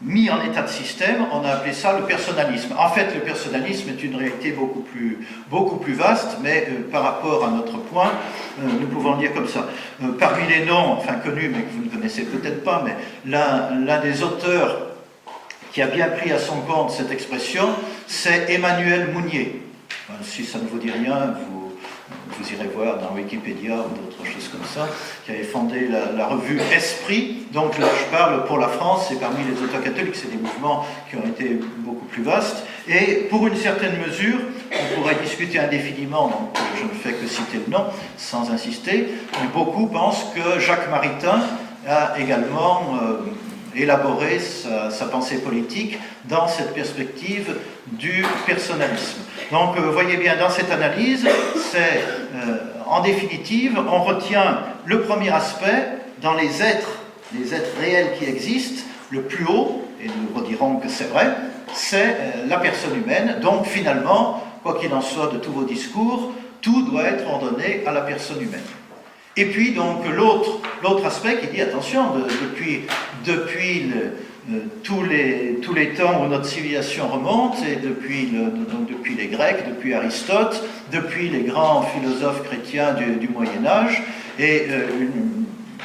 mis 0.05 0.29
en 0.31 0.43
état 0.45 0.63
de 0.63 0.69
système, 0.69 1.27
on 1.33 1.45
a 1.45 1.51
appelé 1.51 1.73
ça 1.73 1.99
le 1.99 2.05
personnalisme. 2.05 2.75
En 2.79 2.91
fait, 2.91 3.15
le 3.15 3.21
personnalisme 3.21 3.89
est 3.89 4.03
une 4.03 4.17
réalité 4.17 4.53
beaucoup 4.53 4.81
plus, 4.81 5.27
beaucoup 5.51 5.77
plus 5.77 5.95
vaste, 5.95 6.39
mais 6.43 6.69
euh, 6.69 6.91
par 6.91 7.03
rapport 7.03 7.45
à 7.45 7.51
notre 7.51 7.79
point, 7.79 8.13
euh, 8.61 8.69
nous 8.81 8.87
pouvons 8.87 9.13
le 9.13 9.19
dire 9.19 9.33
comme 9.33 9.49
ça. 9.49 9.67
Euh, 10.03 10.09
parmi 10.19 10.47
les 10.47 10.67
noms, 10.67 10.93
enfin 10.93 11.15
connus, 11.15 11.51
mais 11.55 11.63
que 11.63 11.73
vous 11.73 11.85
ne 11.85 11.89
connaissez 11.89 12.25
peut-être 12.25 12.63
pas, 12.63 12.85
mais 12.85 12.97
l'un 13.25 14.01
des 14.01 14.23
auteurs 14.23 14.91
qui 15.73 15.81
a 15.81 15.87
bien 15.87 16.09
pris 16.09 16.31
à 16.33 16.39
son 16.39 16.61
compte 16.61 16.91
cette 16.91 17.11
expression, 17.11 17.69
c'est 18.07 18.51
Emmanuel 18.51 19.11
Mounier. 19.13 19.63
si 20.23 20.45
ça 20.45 20.59
ne 20.59 20.69
vous 20.69 20.79
dit 20.79 20.91
rien, 20.91 21.35
vous, 21.51 21.64
vous 22.39 22.53
irez 22.53 22.69
voir 22.75 22.99
dans 22.99 23.15
Wikipédia 23.15 23.75
ou 23.75 23.95
d'autres 23.95 24.25
choses 24.25 24.49
comme 24.49 24.65
ça, 24.65 24.89
qui 25.25 25.33
avait 25.33 25.45
fondé 25.45 25.89
la, 25.89 26.27
revue 26.27 26.61
Esprit. 26.75 27.47
Donc 27.53 27.79
là, 27.79 27.87
je 27.99 28.17
parle 28.17 28.45
pour 28.47 28.59
la 28.59 28.69
France, 28.69 29.11
et 29.11 29.17
parmi 29.17 29.45
les 29.45 29.63
auteurs 29.63 29.83
catholiques, 29.83 30.17
c'est 30.17 30.31
des 30.31 30.43
mouvements 30.43 30.85
qui 31.09 31.17
ont 31.17 31.27
été 31.27 31.61
beaucoup 31.79 32.07
plus 32.07 32.23
vastes. 32.23 32.65
Et 32.89 33.27
pour 33.31 33.47
une 33.47 33.57
certaine 33.57 33.99
mesure, 33.99 34.39
on 34.73 35.01
pourrait 35.01 35.17
discuter 35.23 35.59
indéfiniment, 35.59 36.29
donc 36.29 36.59
je 36.77 36.85
ne 36.85 37.01
fais 37.01 37.13
que 37.13 37.27
citer 37.27 37.61
le 37.67 37.73
nom 37.73 37.85
sans 38.17 38.51
insister, 38.51 39.09
mais 39.41 39.49
beaucoup 39.53 39.87
pensent 39.87 40.27
que 40.35 40.61
Jacques 40.61 40.91
Maritain 40.91 41.41
a 41.87 42.19
également 42.19 42.83
euh, 43.03 43.19
élaboré 43.77 44.39
sa, 44.39 45.07
pensée 45.07 45.39
politique 45.39 45.99
dans 46.25 46.49
cette 46.49 46.75
perspective 46.75 47.57
du 47.87 48.25
personnalisme. 48.47 49.21
Donc, 49.51 49.77
vous 49.77 49.93
voyez 49.93 50.17
bien, 50.17 50.37
dans 50.37 50.51
cette 50.51 50.71
analyse, 50.71 51.27
c'est 51.71 52.03
euh, 52.35 52.57
en 52.87 53.01
définitive, 53.01 53.79
on 53.79 54.03
retient 54.03 54.61
le 54.85 55.03
premier 55.03 55.31
aspect 55.31 55.99
dans 56.23 56.35
les 56.35 56.63
êtres, 56.63 56.99
les 57.39 57.55
êtres 57.55 57.79
réels 57.81 58.13
qui 58.19 58.25
existent, 58.25 58.83
le 59.11 59.23
plus 59.23 59.45
haut, 59.45 59.85
et 60.03 60.07
nous 60.07 60.39
redirons 60.39 60.77
que 60.77 60.89
c'est 60.89 61.11
vrai, 61.11 61.29
c'est 61.73 62.17
euh, 62.19 62.47
la 62.49 62.59
personne 62.59 62.97
humaine. 62.97 63.39
Donc, 63.41 63.67
finalement, 63.67 64.43
quoi 64.63 64.79
qu'il 64.79 64.93
en 64.93 65.03
soit 65.03 65.29
de 65.33 65.39
tous 65.39 65.53
vos 65.53 65.65
discours, 65.65 66.33
tout 66.61 66.83
doit 66.83 67.05
être 67.05 67.29
ordonné 67.29 67.83
à 67.87 67.93
la 67.93 68.01
personne 68.01 68.41
humaine. 68.41 68.63
Et 69.37 69.47
puis, 69.47 69.73
donc, 69.73 70.05
l'autre, 70.09 71.07
aspect 71.07 71.39
qui 71.41 71.49
dit, 71.49 71.61
attention, 71.61 72.05
depuis, 72.43 72.83
depuis 73.27 73.91
tous, 74.83 75.03
les, 75.03 75.59
tous 75.63 75.75
les 75.75 75.95
temps 75.95 76.25
où 76.25 76.29
notre 76.29 76.45
civilisation 76.45 77.09
remonte, 77.09 77.57
et 77.67 77.77
depuis, 77.77 78.27
donc 78.27 78.89
depuis 78.89 79.15
les 79.15 79.27
Grecs, 79.27 79.65
depuis 79.69 79.95
Aristote, 79.95 80.63
depuis 80.93 81.29
les 81.29 81.43
grands 81.43 81.83
philosophes 81.83 82.45
chrétiens 82.45 82.95
du, 82.95 83.29
Moyen 83.29 83.67
Âge, 83.67 84.03
et 84.39 84.67
euh, 84.69 84.87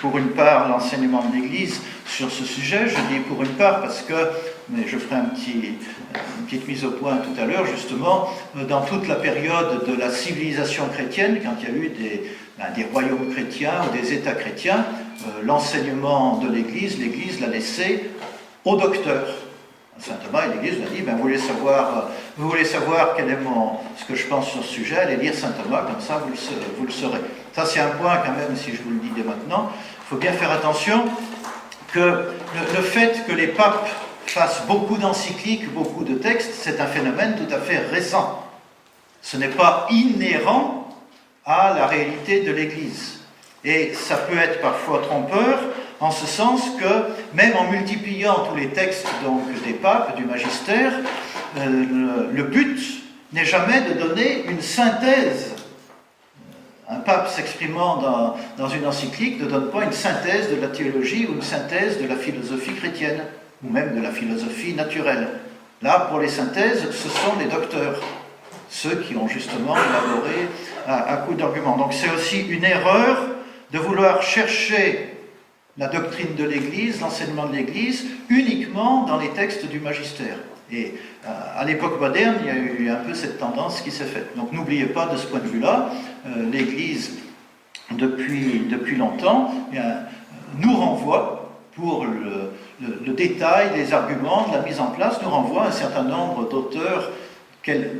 pour 0.01 0.17
une 0.17 0.29
part 0.29 0.69
l'enseignement 0.69 1.23
de 1.23 1.35
l'Église 1.35 1.81
sur 2.05 2.31
ce 2.31 2.43
sujet, 2.43 2.87
je 2.87 2.95
dis 3.13 3.19
pour 3.27 3.41
une 3.41 3.49
part 3.49 3.81
parce 3.81 4.01
que, 4.01 4.13
mais 4.69 4.87
je 4.87 4.97
ferai 4.97 5.15
un 5.15 5.25
petit, 5.25 5.75
une 6.39 6.45
petite 6.45 6.67
mise 6.67 6.85
au 6.85 6.91
point 6.91 7.17
tout 7.17 7.41
à 7.41 7.45
l'heure, 7.45 7.65
justement, 7.65 8.29
euh, 8.57 8.65
dans 8.65 8.81
toute 8.81 9.07
la 9.07 9.15
période 9.15 9.85
de 9.87 9.97
la 9.97 10.11
civilisation 10.11 10.87
chrétienne, 10.87 11.39
quand 11.43 11.55
il 11.61 11.69
y 11.69 11.71
a 11.71 11.75
eu 11.75 11.89
des, 11.89 12.23
des 12.75 12.85
royaumes 12.91 13.31
chrétiens 13.31 13.81
ou 13.87 13.97
des 13.97 14.13
États 14.13 14.33
chrétiens, 14.33 14.85
l'enseignement 15.43 16.37
de 16.37 16.49
l'Église, 16.49 16.99
l'Église 16.99 17.39
l'a 17.39 17.47
laissé 17.47 18.09
au 18.65 18.75
docteur. 18.75 19.27
Saint 19.99 20.15
Thomas 20.25 20.45
et 20.45 20.55
l'Église 20.55 20.81
a 20.85 20.89
dit, 20.89 21.01
ben, 21.01 21.15
vous, 21.15 21.23
voulez 21.23 21.37
savoir, 21.37 22.09
vous 22.37 22.49
voulez 22.49 22.63
savoir 22.63 23.17
ce 23.97 24.05
que 24.05 24.15
je 24.15 24.27
pense 24.27 24.49
sur 24.49 24.63
ce 24.63 24.69
sujet, 24.69 24.97
allez 24.97 25.17
lire 25.17 25.33
Saint 25.33 25.51
Thomas, 25.51 25.81
comme 25.81 25.99
ça 25.99 26.21
vous 26.23 26.29
le, 26.29 26.37
vous 26.77 26.85
le 26.85 26.91
saurez. 26.91 27.19
Ça 27.53 27.65
c'est 27.65 27.79
un 27.79 27.89
point 27.89 28.17
quand 28.17 28.31
même, 28.31 28.55
si 28.55 28.71
je 28.73 28.81
vous 28.81 28.91
le 28.91 28.99
dis 28.99 29.11
dès 29.15 29.23
maintenant, 29.23 29.71
il 29.73 30.07
faut 30.07 30.15
bien 30.15 30.31
faire 30.31 30.51
attention 30.51 31.03
que 31.91 31.99
le, 31.99 32.81
fait 32.81 33.25
que 33.27 33.33
les 33.33 33.47
papes 33.47 33.89
fassent 34.25 34.65
beaucoup 34.67 34.97
d'encycliques, 34.97 35.73
beaucoup 35.73 36.03
de 36.03 36.13
textes, 36.13 36.53
c'est 36.53 36.79
un 36.79 36.85
phénomène 36.85 37.35
tout 37.35 37.53
à 37.53 37.59
fait 37.59 37.77
récent. 37.77 38.45
Ce 39.21 39.37
n'est 39.37 39.49
pas 39.49 39.87
inhérent 39.89 40.78
à 41.45 41.73
la 41.73 41.87
réalité 41.87 42.41
de 42.41 42.51
l'Église. 42.51 43.19
Et 43.63 43.93
ça 43.93 44.15
peut 44.15 44.37
être 44.37 44.61
parfois 44.61 45.01
trompeur, 45.01 45.59
en 45.99 46.11
ce 46.11 46.25
sens 46.25 46.61
que 46.79 47.35
même 47.35 47.55
en 47.57 47.69
multipliant 47.71 48.45
tous 48.49 48.55
les 48.55 48.69
textes 48.69 49.07
donc, 49.23 49.41
des 49.65 49.73
papes, 49.73 50.15
du 50.15 50.23
magistère, 50.23 50.93
euh, 51.57 52.29
le, 52.31 52.43
but 52.43 52.79
n'est 53.33 53.45
jamais 53.45 53.81
de 53.81 53.93
donner 53.99 54.45
une 54.47 54.61
synthèse. 54.61 55.55
Un 56.87 56.99
pape 56.99 57.27
s'exprimant 57.27 57.97
dans, 57.97 58.37
dans, 58.57 58.69
une 58.69 58.87
encyclique 58.87 59.41
ne 59.41 59.47
donne 59.47 59.69
pas 59.69 59.83
une 59.83 59.91
synthèse 59.91 60.49
de 60.49 60.59
la 60.59 60.69
théologie 60.69 61.27
ou 61.29 61.35
une 61.35 61.41
synthèse 61.41 62.01
de 62.01 62.07
la 62.07 62.15
philosophie 62.15 62.73
chrétienne, 62.73 63.21
ou 63.63 63.71
même 63.71 63.95
de 63.95 64.01
la 64.01 64.11
philosophie 64.11 64.73
naturelle. 64.73 65.27
Là, 65.81 66.07
pour 66.09 66.19
les 66.19 66.29
synthèses, 66.29 66.89
ce 66.91 67.09
sont 67.09 67.37
les 67.39 67.45
docteurs, 67.45 67.99
ceux 68.69 68.95
qui 68.95 69.15
ont 69.15 69.27
justement 69.27 69.75
élaboré 69.75 70.47
à, 70.87 71.17
coup 71.17 71.33
d'arguments. 71.33 71.77
Donc 71.77 71.93
c'est 71.93 72.11
aussi 72.11 72.47
une 72.47 72.63
erreur 72.63 73.17
de 73.71 73.79
vouloir 73.79 74.21
chercher 74.21 75.15
la 75.77 75.87
doctrine 75.87 76.35
de 76.35 76.43
l'Église, 76.43 77.01
l'enseignement 77.01 77.47
de 77.47 77.55
l'Église, 77.55 78.05
uniquement 78.29 79.03
dans 79.03 79.17
les 79.17 79.29
textes 79.29 79.67
du 79.67 79.79
magistère. 79.79 80.37
Et 80.71 80.93
euh, 81.25 81.29
à 81.57 81.65
l'époque 81.65 81.99
moderne, 81.99 82.35
il 82.41 82.47
y 82.47 82.49
a 82.49 82.55
eu 82.55 82.89
un 82.89 83.03
peu 83.03 83.13
cette 83.13 83.39
tendance 83.39 83.81
qui 83.81 83.91
s'est 83.91 84.05
faite. 84.05 84.35
Donc 84.35 84.51
n'oubliez 84.51 84.85
pas 84.85 85.07
de 85.07 85.17
ce 85.17 85.25
point 85.25 85.39
de 85.39 85.47
vue-là, 85.47 85.89
euh, 86.27 86.49
l'Église, 86.51 87.17
depuis, 87.91 88.67
depuis 88.69 88.95
longtemps, 88.95 89.51
eh 89.73 89.77
nous 90.59 90.75
renvoie, 90.75 91.49
pour 91.75 92.05
le, 92.05 92.51
le, 92.81 93.13
détail 93.13 93.71
des 93.73 93.93
arguments, 93.93 94.47
de 94.49 94.57
la 94.57 94.63
mise 94.63 94.79
en 94.79 94.87
place, 94.87 95.21
nous 95.23 95.29
renvoie 95.29 95.67
un 95.67 95.71
certain 95.71 96.03
nombre 96.03 96.49
d'auteurs 96.49 97.09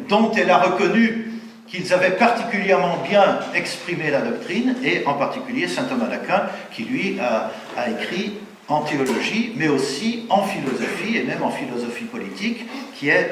dont 0.10 0.32
elle 0.32 0.50
a 0.50 0.58
reconnu 0.58 1.30
qu'ils 1.68 1.94
avaient 1.94 2.12
particulièrement 2.12 2.98
bien 3.08 3.40
exprimé 3.54 4.10
la 4.10 4.22
doctrine, 4.22 4.76
et 4.84 5.06
en 5.06 5.14
particulier 5.14 5.68
saint 5.68 5.84
Thomas 5.84 6.08
d'Aquin, 6.08 6.44
qui 6.74 6.84
lui 6.84 7.18
a, 7.20 7.52
écrit 7.90 8.34
en 8.68 8.82
théologie, 8.82 9.54
mais 9.56 9.68
aussi 9.68 10.26
en 10.30 10.44
philosophie, 10.44 11.18
et 11.18 11.24
même 11.24 11.44
en 11.44 11.52
philosophie 11.52 12.06
politique, 12.06 12.66
qui 12.96 13.10
est 13.10 13.32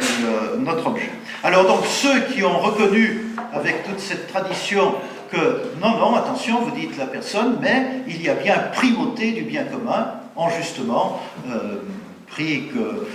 notre 0.59 0.87
objet. 0.87 1.09
Alors 1.43 1.65
donc 1.65 1.85
ceux 1.85 2.21
qui 2.21 2.43
ont 2.43 2.59
reconnu 2.59 3.25
avec 3.53 3.83
toute 3.83 3.99
cette 3.99 4.27
tradition 4.27 4.95
que 5.31 5.73
non, 5.81 5.97
non, 5.97 6.15
attention, 6.15 6.61
vous 6.61 6.71
dites 6.71 6.97
la 6.97 7.05
personne, 7.05 7.57
mais 7.61 8.03
il 8.07 8.21
y 8.21 8.29
a 8.29 8.33
bien 8.33 8.57
primauté 8.73 9.31
du 9.31 9.41
bien 9.41 9.63
commun, 9.63 10.13
en 10.35 10.49
justement 10.49 11.21
euh, 11.49 11.81
pris 12.27 12.67
que 12.67 13.07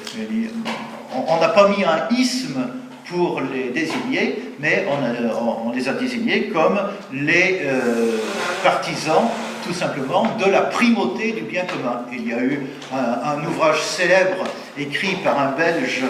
on 1.15 1.41
n'a 1.41 1.49
pas 1.49 1.69
mis 1.69 1.85
un 1.85 2.09
isme 2.11 2.67
pour 3.13 3.43
les 3.43 3.69
désigner, 3.71 4.43
mais 4.59 4.87
on, 4.89 5.71
les 5.71 5.89
a 5.89 5.93
désignés 5.93 6.49
comme 6.49 6.81
les 7.13 7.61
euh, 7.65 8.17
partisans, 8.65 9.29
tout 9.65 9.75
simplement, 9.75 10.27
de 10.39 10.51
la 10.51 10.63
primauté 10.63 11.33
du 11.33 11.43
bien 11.43 11.65
commun. 11.65 12.07
Il 12.11 12.29
y 12.29 12.33
a 12.33 12.41
eu 12.41 12.61
un, 12.93 13.45
ouvrage 13.47 13.83
célèbre 13.83 14.45
écrit 14.79 15.17
par 15.23 15.39
un 15.39 15.53
Belge 15.53 16.03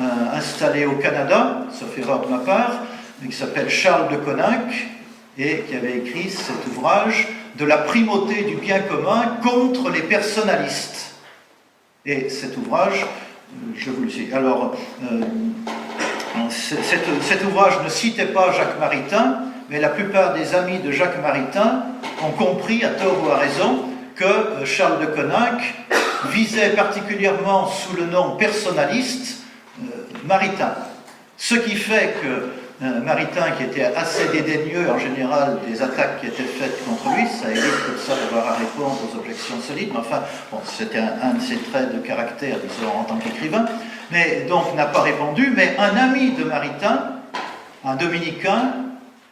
euh, 0.00 0.02
installé 0.32 0.86
au 0.86 0.92
Canada, 0.92 1.66
sauf 1.72 1.96
erreur 1.98 2.26
de 2.26 2.30
ma 2.30 2.38
part, 2.38 2.72
qui 3.24 3.36
s'appelle 3.36 3.68
Charles 3.68 4.10
de 4.10 4.16
Coninck, 4.16 4.88
et 5.38 5.64
qui 5.68 5.76
avait 5.76 5.98
écrit 5.98 6.30
cet 6.30 6.66
ouvrage 6.68 7.28
de 7.58 7.64
la 7.64 7.78
primauté 7.78 8.42
du 8.44 8.56
bien 8.56 8.80
commun 8.80 9.38
contre 9.42 9.90
les 9.90 10.02
personnalistes. 10.02 11.14
Et 12.04 12.30
cet 12.30 12.56
ouvrage, 12.56 13.04
je 13.76 13.90
vous 13.90 14.02
le 14.02 14.08
dis. 14.08 14.28
Alors, 14.32 14.76
euh, 15.10 15.20
cet 16.50 17.44
ouvrage 17.44 17.74
ne 17.84 17.88
citait 17.88 18.26
pas 18.26 18.52
Jacques 18.52 18.78
Maritain, 18.78 19.40
mais 19.68 19.80
la 19.80 19.88
plupart 19.88 20.34
des 20.34 20.54
amis 20.54 20.78
de 20.78 20.90
Jacques 20.90 21.20
Maritain 21.22 21.84
ont 22.22 22.30
compris, 22.30 22.84
à 22.84 22.90
tort 22.90 23.22
ou 23.24 23.30
à 23.30 23.36
raison, 23.36 23.84
que 24.14 24.24
euh, 24.24 24.64
Charles 24.64 25.00
de 25.00 25.06
Coninck 25.06 25.60
visait 26.30 26.70
particulièrement 26.70 27.66
sous 27.66 27.96
le 27.96 28.06
nom 28.06 28.36
personnaliste 28.36 29.42
euh, 29.82 29.86
Maritain. 30.24 30.74
Ce 31.36 31.54
qui 31.54 31.76
fait 31.76 32.14
que 32.22 32.84
euh, 32.84 33.00
Maritain, 33.00 33.50
qui 33.56 33.64
était 33.64 33.84
assez 33.84 34.28
dédaigneux 34.28 34.90
en 34.90 34.98
général 34.98 35.58
des 35.68 35.82
attaques 35.82 36.20
qui 36.20 36.26
étaient 36.26 36.42
faites 36.44 36.84
contre 36.86 37.14
lui, 37.14 37.26
ça 37.28 37.50
évite 37.50 37.86
comme 37.86 37.98
ça 37.98 38.14
d'avoir 38.14 38.52
à 38.52 38.56
répondre 38.56 38.98
aux 39.02 39.18
objections 39.18 39.60
solides, 39.60 39.90
mais 39.92 40.00
enfin, 40.00 40.22
c'était 40.64 40.98
un, 40.98 41.34
de 41.34 41.40
ses 41.40 41.56
traits 41.56 41.94
de 41.94 42.06
caractère, 42.06 42.56
disons, 42.62 42.92
en 43.00 43.04
tant 43.04 43.16
qu'écrivain 43.16 43.66
mais 44.10 44.46
donc 44.48 44.74
n'a 44.74 44.86
pas 44.86 45.02
répondu, 45.02 45.52
mais 45.54 45.76
un 45.78 45.96
ami 45.96 46.32
de 46.32 46.44
Maritain, 46.44 47.12
un 47.84 47.96
dominicain, 47.96 48.72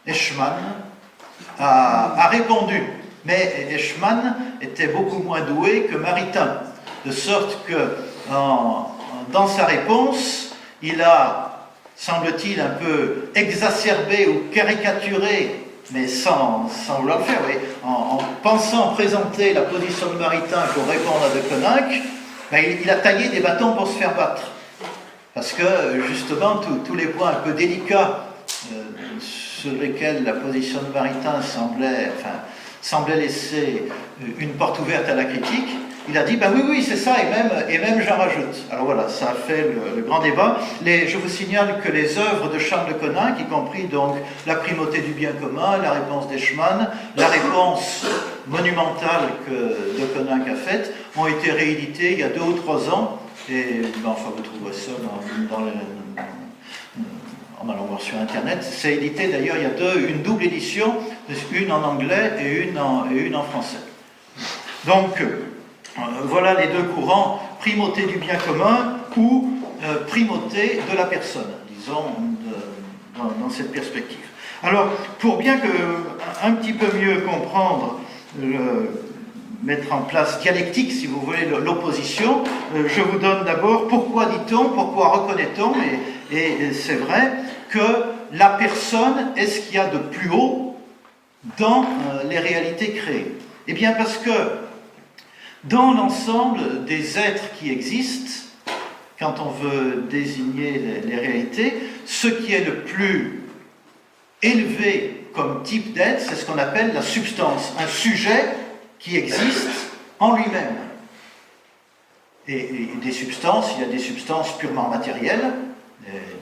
Eschmann, 0.05 0.55
a, 1.59 2.27
répondu. 2.29 2.81
Mais 3.25 3.67
Eschmann 3.71 4.35
était 4.61 4.87
beaucoup 4.87 5.19
moins 5.19 5.41
doué 5.41 5.87
que 5.91 5.97
Maritain, 5.97 6.59
de 7.05 7.11
sorte 7.11 7.65
que 7.65 7.97
dans 8.29 9.47
sa 9.47 9.65
réponse, 9.65 10.55
il 10.81 11.01
a, 11.01 11.69
semble-t-il, 11.95 12.59
un 12.59 12.69
peu 12.69 13.29
exacerbé 13.33 14.27
ou 14.27 14.53
caricaturé, 14.53 15.65
mais 15.91 16.07
sans, 16.07 16.69
sans 16.69 16.99
vouloir 16.99 17.19
le 17.19 17.23
faire, 17.25 17.41
en, 17.83 18.19
pensant 18.43 18.93
présenter 18.93 19.53
la 19.53 19.61
position 19.61 20.13
de 20.13 20.19
Maritain 20.19 20.61
pour 20.73 20.87
répondre 20.87 21.21
à 21.25 21.35
De 21.35 21.41
Koninck, 21.41 22.01
ben, 22.51 22.63
il 22.83 22.89
a 22.89 22.95
taillé 22.95 23.29
des 23.29 23.39
bâtons 23.39 23.73
pour 23.73 23.87
se 23.87 23.93
faire 23.93 24.15
battre. 24.15 24.43
Parce 25.35 25.51
que 25.51 25.65
justement, 26.07 26.61
tous 26.85 26.95
les 26.95 27.07
points 27.07 27.31
un 27.31 27.43
peu 27.43 27.51
délicats 27.51 28.27
euh, 28.71 28.83
sur 29.19 29.73
lesquels 29.73 30.23
la 30.23 30.31
position 30.31 30.79
de 30.81 30.93
Maritain 30.93 31.41
semblait, 31.41 32.09
enfin, 32.17 32.35
semblait 32.81 33.17
laisser 33.17 33.83
une 34.39 34.53
porte 34.53 34.79
ouverte 34.79 35.09
à 35.09 35.13
la 35.13 35.25
critique, 35.25 35.67
il 36.07 36.17
a 36.17 36.23
dit, 36.23 36.37
ben 36.37 36.53
oui, 36.55 36.61
oui, 36.69 36.83
c'est 36.83 36.95
ça, 36.95 37.15
et 37.21 37.25
même, 37.25 37.51
et 37.67 37.77
même 37.79 38.01
j'en 38.01 38.15
rajoute. 38.15 38.63
Alors 38.71 38.85
voilà, 38.85 39.09
ça 39.09 39.31
a 39.31 39.33
fait 39.33 39.73
le, 39.97 40.03
grand 40.03 40.21
débat. 40.21 40.59
Je 40.85 41.17
vous 41.17 41.27
signale 41.27 41.81
que 41.83 41.91
les 41.91 42.17
œuvres 42.17 42.49
de 42.49 42.57
Charles 42.57 42.87
de 42.87 42.93
Coninck, 42.93 43.37
y 43.37 43.43
compris 43.43 43.87
donc 43.87 44.15
la 44.47 44.55
primauté 44.55 44.99
du 44.99 45.11
bien 45.11 45.31
commun, 45.33 45.79
la 45.83 45.91
réponse 45.91 46.29
d'Eschmann, 46.29 46.91
la 47.17 47.27
réponse 47.27 48.05
monumentale 48.47 49.31
que 49.45 49.51
de 49.51 50.05
Coninck 50.15 50.47
a 50.47 50.55
faite, 50.55 50.93
ont 51.17 51.27
été 51.27 51.51
rééditées 51.51 52.13
il 52.13 52.19
y 52.19 52.23
a 52.23 52.29
deux 52.29 52.39
ou 52.39 52.53
trois 52.53 52.89
ans, 52.89 53.19
et 53.49 53.81
ben, 54.03 54.09
enfin 54.09 54.31
vous 54.35 54.41
trouverez 54.41 54.73
ça 54.73 54.91
dans, 55.01 55.55
dans 55.57 55.65
en 57.61 57.69
allant 57.69 57.85
voir 57.85 58.01
sur 58.01 58.17
Internet. 58.17 58.59
C'est 58.61 58.95
édité 58.95 59.27
d'ailleurs, 59.27 59.57
il 59.57 59.63
y 59.63 59.65
a 59.65 59.69
deux, 59.69 60.07
une 60.09 60.21
double 60.21 60.43
édition, 60.43 60.95
une 61.51 61.71
en 61.71 61.83
anglais 61.83 62.33
et 62.39 62.69
une 62.69 62.77
en, 62.77 63.43
français. 63.43 63.77
Donc, 64.85 65.19
euh, 65.21 65.39
voilà 66.23 66.53
les 66.59 66.67
deux 66.67 66.83
courants, 66.83 67.41
primauté 67.59 68.05
du 68.05 68.17
bien 68.17 68.35
commun 68.35 68.97
ou 69.17 69.49
euh, 69.83 70.05
primauté 70.07 70.81
de 70.91 70.97
la 70.97 71.05
personne, 71.05 71.51
disons, 71.69 72.03
dans, 73.17 73.49
cette 73.49 73.71
perspective. 73.71 74.19
Alors, 74.61 74.89
pour 75.19 75.37
bien 75.37 75.57
que, 75.57 75.67
un 76.43 76.51
petit 76.53 76.73
peu 76.73 76.87
mieux 76.97 77.21
comprendre, 77.21 77.99
mettre 79.65 79.91
en 79.93 80.01
place 80.01 80.39
dialectique, 80.41 80.91
si 80.91 81.07
vous 81.07 81.19
voulez, 81.19 81.45
l'opposition, 81.45 82.43
euh, 82.75 82.87
je 82.87 83.01
vous 83.01 83.17
donne 83.17 83.43
d'abord 83.43 83.87
pourquoi 83.87 84.27
dit-on, 84.27 84.69
pourquoi 84.69 85.09
reconnaît-on, 85.09 85.73
et, 86.31 86.37
et 86.37 86.73
c'est 86.73 86.95
vrai 86.95 87.33
que 87.69 87.79
la 88.31 88.49
personne 88.49 89.33
est 89.35 89.47
ce 89.47 89.61
qu'il 89.61 89.75
y 89.75 89.79
a 89.79 89.87
de 89.87 89.97
plus 89.97 90.29
haut 90.29 90.75
dans 91.57 91.85
les 92.29 92.39
réalités 92.39 92.91
créées. 92.93 93.33
Eh 93.67 93.73
bien, 93.73 93.93
parce 93.93 94.17
que 94.17 94.31
dans 95.63 95.93
l'ensemble 95.93 96.85
des 96.85 97.17
êtres 97.17 97.43
qui 97.59 97.71
existent, 97.71 98.45
quand 99.19 99.35
on 99.39 99.49
veut 99.49 100.03
désigner 100.09 100.81
les, 101.05 101.15
réalités, 101.15 101.73
ce 102.05 102.27
qui 102.27 102.53
est 102.53 102.65
le 102.65 102.81
plus 102.81 103.41
élevé 104.41 105.27
comme 105.33 105.63
type 105.63 105.93
d'être, 105.93 106.21
c'est 106.21 106.35
ce 106.35 106.45
qu'on 106.45 106.57
appelle 106.57 106.93
la 106.93 107.01
substance, 107.01 107.73
un 107.79 107.87
sujet 107.87 108.45
qui 109.05 109.17
existe 109.17 109.69
en 110.19 110.35
lui-même. 110.35 110.77
et, 112.47 112.89
des 113.03 113.11
substances, 113.11 113.71
il 113.75 113.81
y 113.81 113.85
a 113.85 113.91
des 113.91 113.99
substances 113.99 114.57
purement 114.57 114.89
matérielles, 114.89 115.53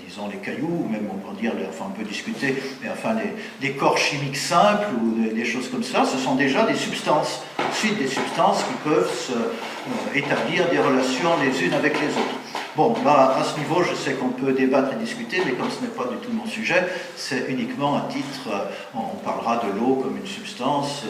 disons 0.05 0.27
les 0.29 0.37
cailloux, 0.37 0.87
même 0.89 1.07
on 1.11 1.17
peut 1.17 1.39
dire, 1.39 1.51
enfin 1.69 1.85
on 1.89 1.97
peut 1.97 2.07
discuter, 2.07 2.55
mais 2.81 2.89
enfin 2.89 3.15
les, 3.61 3.71
corps 3.71 3.97
chimiques 3.97 4.37
simples 4.37 4.87
ou 5.01 5.33
des, 5.33 5.45
choses 5.45 5.69
comme 5.69 5.83
ça, 5.83 6.05
ce 6.05 6.17
sont 6.17 6.35
déjà 6.35 6.63
des 6.63 6.75
substances. 6.75 7.41
Ensuite, 7.69 7.97
des 7.97 8.07
substances 8.07 8.63
qui 8.63 8.73
peuvent 8.83 9.31
euh, 9.35 10.17
établir 10.17 10.69
des 10.69 10.79
relations 10.79 11.31
les 11.43 11.65
unes 11.65 11.73
avec 11.73 11.99
les 11.99 12.07
autres. 12.07 12.39
Bon, 12.75 12.95
là, 13.03 13.35
à 13.37 13.43
ce 13.43 13.57
niveau, 13.59 13.83
je 13.83 13.93
sais 13.93 14.13
qu'on 14.13 14.29
peut 14.29 14.53
débattre 14.53 14.93
et 14.93 14.95
discuter, 14.95 15.41
mais 15.45 15.51
comme 15.51 15.69
ce 15.69 15.81
n'est 15.81 15.87
pas 15.95 16.05
du 16.05 16.17
tout 16.17 16.31
mon 16.31 16.47
sujet, 16.47 16.85
c'est 17.15 17.45
uniquement 17.49 17.97
un 17.97 18.07
titre, 18.07 18.47
euh, 18.47 18.95
on 18.95 19.17
parlera 19.23 19.57
de 19.57 19.79
l'eau 19.79 19.95
comme 19.95 20.17
une 20.17 20.27
substance, 20.27 21.03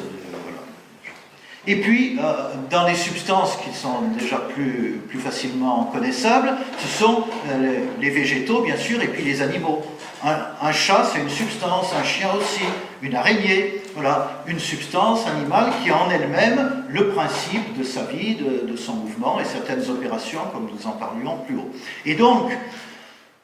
et 1.65 1.77
puis, 1.77 2.17
euh, 2.19 2.33
dans 2.69 2.85
les 2.85 2.95
substances 2.95 3.57
qui 3.57 3.73
sont 3.73 4.01
déjà 4.19 4.37
plus, 4.37 4.99
plus 5.07 5.19
facilement 5.19 5.85
connaissables, 5.93 6.51
ce 6.77 6.87
sont 6.99 7.23
euh, 7.49 7.79
les, 8.01 8.09
végétaux, 8.09 8.63
bien 8.63 8.75
sûr, 8.75 9.01
et 9.01 9.07
puis 9.07 9.23
les 9.23 9.41
animaux. 9.41 9.81
Un, 10.25 10.71
chat, 10.71 11.03
c'est 11.11 11.19
une 11.19 11.29
substance, 11.29 11.93
un 11.99 12.03
chien 12.03 12.29
aussi, 12.37 12.63
une 13.01 13.13
araignée, 13.13 13.81
voilà, 13.93 14.41
une 14.47 14.59
substance 14.59 15.27
animale 15.27 15.71
qui 15.83 15.89
a 15.89 15.97
en 15.97 16.09
elle-même 16.09 16.85
le 16.89 17.09
principe 17.09 17.77
de 17.77 17.83
sa 17.83 18.03
vie, 18.03 18.35
de, 18.35 18.65
de 18.71 18.77
son 18.77 18.93
mouvement 18.93 19.41
et 19.41 19.43
certaines 19.43 19.89
opérations, 19.89 20.39
comme 20.53 20.69
nous 20.73 20.87
en 20.87 20.91
parlions 20.91 21.39
plus 21.45 21.57
haut. 21.57 21.69
Et 22.05 22.15
donc, 22.15 22.51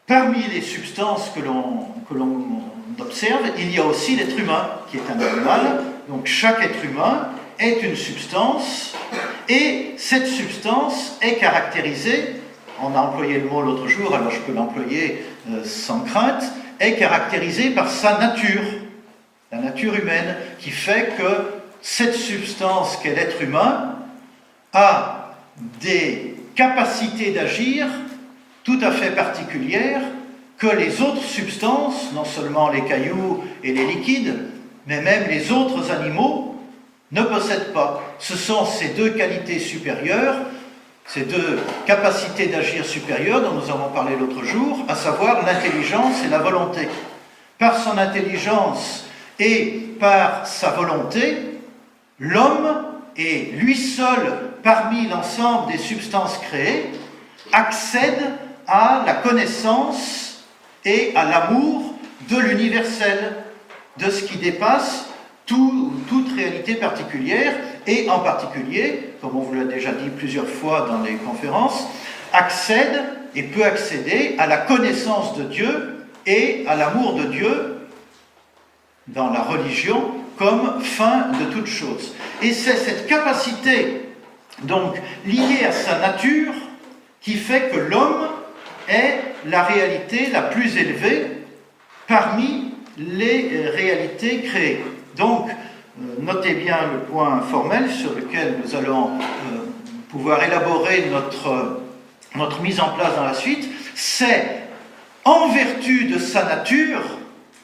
parmi 0.08 0.42
les 0.54 0.62
substances 0.62 1.32
que 1.36 1.42
l'on 1.42 2.64
observe, 2.98 3.52
il 3.58 3.76
y 3.76 3.80
a 3.80 3.86
aussi 3.86 4.16
l'être 4.16 4.38
humain, 4.40 4.70
qui 4.90 4.98
est 4.98 5.12
un 5.14 5.20
animal. 5.20 5.84
Donc, 6.08 6.28
chaque 6.28 6.64
être 6.64 6.84
humain 6.86 7.28
est 7.60 7.84
une 7.84 7.96
substance 7.96 8.94
et 9.48 9.96
cette 9.98 10.28
substance 10.28 11.18
est 11.22 11.36
caractérisée, 11.36 12.36
on 12.82 12.96
a 12.96 13.00
employé 13.00 13.40
le 13.40 13.50
mot 13.50 13.62
l'autre 13.62 13.88
jour, 13.88 14.14
alors 14.14 14.32
je 14.32 14.40
peux 14.40 14.54
l'employer 14.54 15.26
euh, 15.50 15.64
sans 15.64 16.02
crainte, 16.02 16.44
est 16.80 16.96
caractérisée 16.96 17.72
par 17.72 17.90
sa 17.90 18.18
nature, 18.18 18.62
la 19.52 19.58
nature 19.58 19.96
humaine, 19.96 20.36
qui 20.60 20.70
fait 20.70 21.14
que 21.18 21.60
cette 21.82 22.16
substance 22.16 22.98
qu'est 22.98 23.16
l'être 23.16 23.42
humain 23.42 23.96
a 24.74 25.36
des 25.82 26.36
capacités 26.56 27.32
d'agir 27.32 27.88
tout 28.64 28.80
à 28.82 28.92
fait 28.92 29.12
particulières 29.12 30.02
que 30.58 30.68
les 30.68 31.02
autres 31.02 31.24
substances, 31.24 32.12
non 32.14 32.26
seulement 32.26 32.70
les 32.70 32.84
cailloux 32.84 33.44
et 33.64 33.74
les 33.74 33.86
liquides, 33.86 34.36
mais 34.88 35.02
même 35.02 35.28
les 35.30 35.52
autres 35.52 35.92
animaux, 35.92 36.49
ne 37.12 37.24
possède 37.24 37.74
pas. 37.74 38.04
Ce 38.20 38.36
sont 38.36 38.66
ces 38.66 38.90
deux 38.90 39.10
qualités 39.12 39.60
supérieures, 39.60 40.36
ces 41.06 41.22
deux 41.22 41.60
capacités 41.86 42.48
d'agir 42.48 42.86
supérieures 42.86 43.42
dont 43.42 43.54
nous 43.54 43.70
avons 43.70 43.90
parlé 43.90 44.16
l'autre 44.16 44.44
jour, 44.44 44.86
à 44.88 44.96
savoir 44.96 45.46
l'intelligence 45.46 46.24
et 46.24 46.30
la 46.30 46.38
volonté. 46.38 46.88
Par 47.58 47.78
son 47.78 47.98
intelligence 47.98 49.06
et 49.40 49.88
par 50.00 50.46
sa 50.46 50.70
volonté, 50.70 51.60
l'homme 52.20 52.86
est 53.18 53.54
lui 53.54 53.76
seul 53.76 54.52
parmi 54.64 55.08
l'ensemble 55.08 55.72
des 55.72 55.78
substances 55.78 56.38
créées, 56.38 56.92
accède 57.52 58.24
à 58.68 59.04
la 59.06 59.16
connaissance 59.16 60.44
et 60.86 61.12
à 61.16 61.26
l'amour 61.26 61.96
de 62.30 62.38
l'universel, 62.38 63.36
de 63.98 64.12
ce 64.12 64.24
qui 64.24 64.38
dépasse 64.38 65.09
toute 65.50 66.36
réalité 66.36 66.76
particulière, 66.76 67.54
et 67.88 68.10
en 68.10 68.20
particulier, 68.20 69.14
comme 69.22 69.36
on 69.36 69.42
vous 69.42 69.54
l'a 69.54 69.66
déjà 69.66 69.92
dit 69.92 70.10
plusieurs 70.10 70.48
fois 70.48 70.88
dans 70.90 71.02
les 71.02 71.16
conférences, 71.16 71.88
accède 72.34 73.04
et 73.36 73.44
peut 73.44 73.64
accéder 73.64 74.36
à 74.38 74.48
la 74.48 74.58
connaissance 74.58 75.36
de 75.38 75.44
Dieu 75.44 76.06
et 76.26 76.64
à 76.68 76.76
l'amour 76.76 77.14
de 77.14 77.24
Dieu 77.24 77.78
dans 79.08 79.32
la 79.32 79.42
religion 79.42 80.12
comme 80.38 80.82
fin 80.82 81.28
de 81.40 81.52
toute 81.52 81.68
chose. 81.68 82.14
Et 82.42 82.54
c'est 82.54 82.78
cette 82.78 83.08
capacité, 83.08 84.02
donc, 84.64 84.96
liée 85.26 85.66
à 85.68 85.72
sa 85.72 86.00
nature, 86.00 86.54
qui 87.22 87.34
fait 87.34 87.70
que 87.72 87.78
l'homme 87.78 88.30
est 88.88 89.18
la 89.46 89.64
réalité 89.64 90.30
la 90.32 90.44
plus 90.44 90.78
élevée 90.78 91.28
parmi 92.08 92.74
les 92.98 93.70
réalités 93.70 94.42
créées. 94.42 94.84
Donc, 95.20 95.50
euh, 95.50 96.22
notez 96.22 96.54
bien 96.54 96.78
le 96.94 97.00
point 97.02 97.42
formel 97.42 97.92
sur 97.92 98.16
lequel 98.16 98.56
nous 98.64 98.74
allons 98.74 99.10
euh, 99.10 99.66
pouvoir 100.10 100.42
élaborer 100.42 101.10
notre, 101.12 101.82
notre 102.36 102.62
mise 102.62 102.80
en 102.80 102.90
place 102.94 103.16
dans 103.18 103.26
la 103.26 103.34
suite. 103.34 103.70
C'est 103.96 104.62
en 105.26 105.50
vertu 105.50 106.06
de 106.06 106.18
sa 106.18 106.46
nature, 106.46 107.02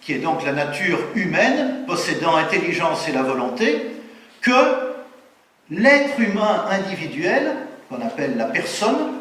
qui 0.01 0.11
est 0.11 0.19
donc 0.19 0.43
la 0.43 0.51
nature 0.51 0.99
humaine, 1.15 1.85
possédant 1.87 2.35
intelligence 2.35 3.07
et 3.07 3.13
la 3.13 3.23
volonté, 3.23 3.87
que 4.41 4.51
l'être 5.71 6.19
humain 6.19 6.65
individuel, 6.69 7.53
qu'on 7.89 8.05
appelle 8.05 8.35
la 8.35 8.45
personne, 8.45 9.13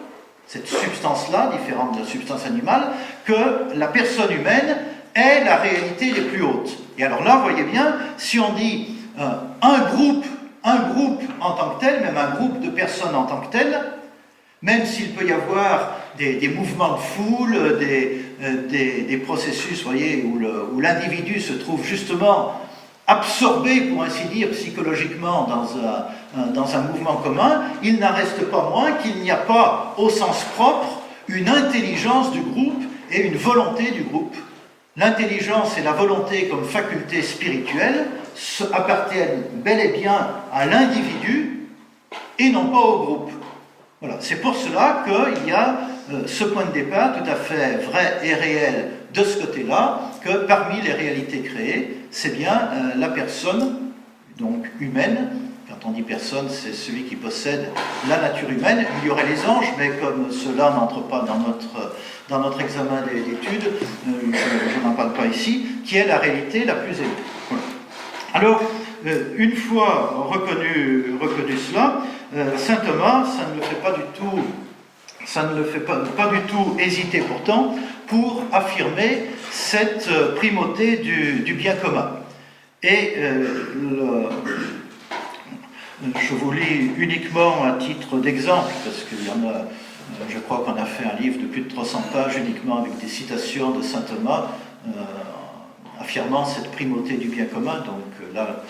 cette 0.48 0.66
substance-là, 0.66 1.52
différente 1.56 1.94
de 1.94 2.00
la 2.00 2.06
substance 2.06 2.44
animale, 2.46 2.88
que 3.24 3.76
la 3.76 3.86
personne 3.86 4.32
humaine 4.32 4.76
est 5.14 5.44
la 5.44 5.56
réalité 5.56 6.12
les 6.12 6.22
plus 6.22 6.42
hautes. 6.42 6.76
Et 6.98 7.04
alors 7.04 7.22
là, 7.22 7.40
voyez 7.42 7.64
bien, 7.64 7.96
si 8.16 8.38
on 8.38 8.52
dit 8.52 8.88
euh, 9.18 9.28
un 9.62 9.78
groupe, 9.80 10.24
un 10.62 10.76
groupe 10.76 11.22
en 11.40 11.52
tant 11.52 11.70
que 11.70 11.80
tel, 11.80 12.00
même 12.00 12.16
un 12.16 12.34
groupe 12.34 12.60
de 12.60 12.70
personnes 12.70 13.14
en 13.14 13.24
tant 13.24 13.40
que 13.40 13.52
tel, 13.52 13.80
même 14.62 14.86
s'il 14.86 15.10
peut 15.10 15.26
y 15.26 15.32
avoir 15.32 15.92
des, 16.16 16.48
mouvements 16.48 16.94
de 16.94 17.00
foule, 17.00 17.78
des, 17.78 18.24
euh, 18.42 18.68
des, 18.68 19.16
processus, 19.18 19.82
voyez, 19.82 20.24
où 20.24 20.80
l'individu 20.80 21.40
se 21.40 21.52
trouve 21.52 21.84
justement 21.84 22.60
absorbé, 23.06 23.82
pour 23.82 24.02
ainsi 24.02 24.24
dire, 24.28 24.50
psychologiquement 24.52 25.46
dans 25.46 25.76
un, 25.76 26.52
dans 26.52 26.74
un 26.74 26.80
mouvement 26.82 27.16
commun, 27.16 27.62
il 27.82 28.00
n'en 28.00 28.12
reste 28.12 28.44
pas 28.50 28.70
moins 28.70 28.92
qu'il 28.92 29.16
n'y 29.16 29.30
a 29.30 29.36
pas, 29.36 29.94
au 29.98 30.08
sens 30.08 30.44
propre, 30.56 31.02
une 31.28 31.48
intelligence 31.48 32.32
du 32.32 32.40
groupe 32.40 32.82
et 33.10 33.26
une 33.26 33.36
volonté 33.36 33.90
du 33.90 34.02
groupe. 34.02 34.34
L'intelligence 34.96 35.76
et 35.76 35.82
la 35.82 35.92
volonté 35.92 36.48
comme 36.48 36.64
faculté 36.64 37.22
spirituelle 37.22 38.06
appartiennent 38.72 39.42
bel 39.54 39.80
et 39.80 39.98
bien 39.98 40.28
à 40.52 40.66
l'individu 40.66 41.68
et 42.38 42.50
non 42.50 42.66
pas 42.66 42.78
au 42.78 42.98
groupe. 43.04 43.32
C'est 44.20 44.40
pour 44.40 44.54
cela 44.54 45.04
qu'il 45.04 45.48
y 45.48 45.52
a 45.52 45.78
euh, 46.12 46.26
ce 46.26 46.44
point 46.44 46.66
de 46.66 46.72
départ 46.72 47.16
tout 47.16 47.28
à 47.28 47.34
fait 47.34 47.78
vrai 47.78 48.20
et 48.22 48.34
réel 48.34 48.90
de 49.14 49.24
ce 49.24 49.38
côté-là, 49.38 50.00
que 50.22 50.46
parmi 50.46 50.80
les 50.82 50.92
réalités 50.92 51.40
créées, 51.40 51.96
c'est 52.10 52.36
bien 52.36 52.68
euh, 52.72 52.98
la 52.98 53.08
personne, 53.08 53.92
donc 54.38 54.66
humaine, 54.80 55.30
on 55.84 55.90
dit 55.90 56.02
personne, 56.02 56.48
c'est 56.48 56.72
celui 56.72 57.02
qui 57.02 57.14
possède 57.14 57.68
la 58.08 58.18
nature 58.18 58.48
humaine. 58.48 58.86
Il 59.02 59.08
y 59.08 59.10
aurait 59.10 59.26
les 59.26 59.44
anges, 59.44 59.70
mais 59.78 59.90
comme 60.00 60.30
cela 60.30 60.70
n'entre 60.70 61.02
pas 61.02 61.20
dans 61.20 61.38
notre, 61.38 61.94
dans 62.28 62.38
notre 62.40 62.60
examen 62.60 63.02
d'études, 63.02 63.70
euh, 64.08 64.12
je, 64.32 64.86
n'en 64.86 64.94
parle 64.94 65.12
pas 65.12 65.26
ici, 65.26 65.66
qui 65.84 65.96
est 65.96 66.06
la 66.06 66.18
réalité 66.18 66.64
la 66.64 66.74
plus 66.74 66.92
élevée. 66.92 67.10
Alors, 68.32 68.62
euh, 69.06 69.34
une 69.36 69.54
fois 69.54 70.26
reconnu, 70.30 71.16
reconnu 71.20 71.56
cela, 71.58 71.98
euh, 72.34 72.56
saint 72.56 72.76
Thomas, 72.76 73.26
ça 73.26 73.46
ne 73.52 73.56
le 73.56 73.62
fait 73.62 73.82
pas 73.82 73.92
du 73.92 74.02
tout, 74.18 74.42
ça 75.26 75.44
ne 75.44 75.58
le 75.58 75.64
fait 75.64 75.80
pas, 75.80 75.96
pas 76.16 76.28
du 76.28 76.40
tout 76.42 76.76
hésiter 76.78 77.20
pourtant 77.20 77.76
pour 78.06 78.42
affirmer 78.52 79.26
cette 79.50 80.08
primauté 80.36 80.96
du, 80.96 81.54
bien 81.54 81.74
commun. 81.76 82.10
Et 82.82 83.14
je 86.02 86.34
vous 86.34 86.52
lis 86.52 86.90
uniquement 86.98 87.64
à 87.64 87.72
titre 87.72 88.16
d'exemple, 88.16 88.72
parce 88.84 89.04
qu'il 89.04 89.26
y 89.26 89.30
en 89.30 89.48
a, 89.48 89.62
je 90.28 90.38
crois 90.38 90.64
qu'on 90.64 90.80
a 90.80 90.84
fait 90.84 91.04
un 91.04 91.20
livre 91.20 91.40
de 91.40 91.46
plus 91.46 91.62
de 91.62 91.68
300 91.68 92.04
pages 92.12 92.36
uniquement 92.36 92.78
avec 92.78 92.98
des 92.98 93.08
citations 93.08 93.70
de 93.70 93.82
saint 93.82 94.02
Thomas, 94.02 94.48
euh, 94.88 94.90
affirmant 96.00 96.44
cette 96.44 96.70
primauté 96.72 97.14
du 97.14 97.28
bien 97.28 97.46
commun. 97.46 97.76
Donc 97.86 98.04
euh, 98.20 98.34
là, 98.34 98.64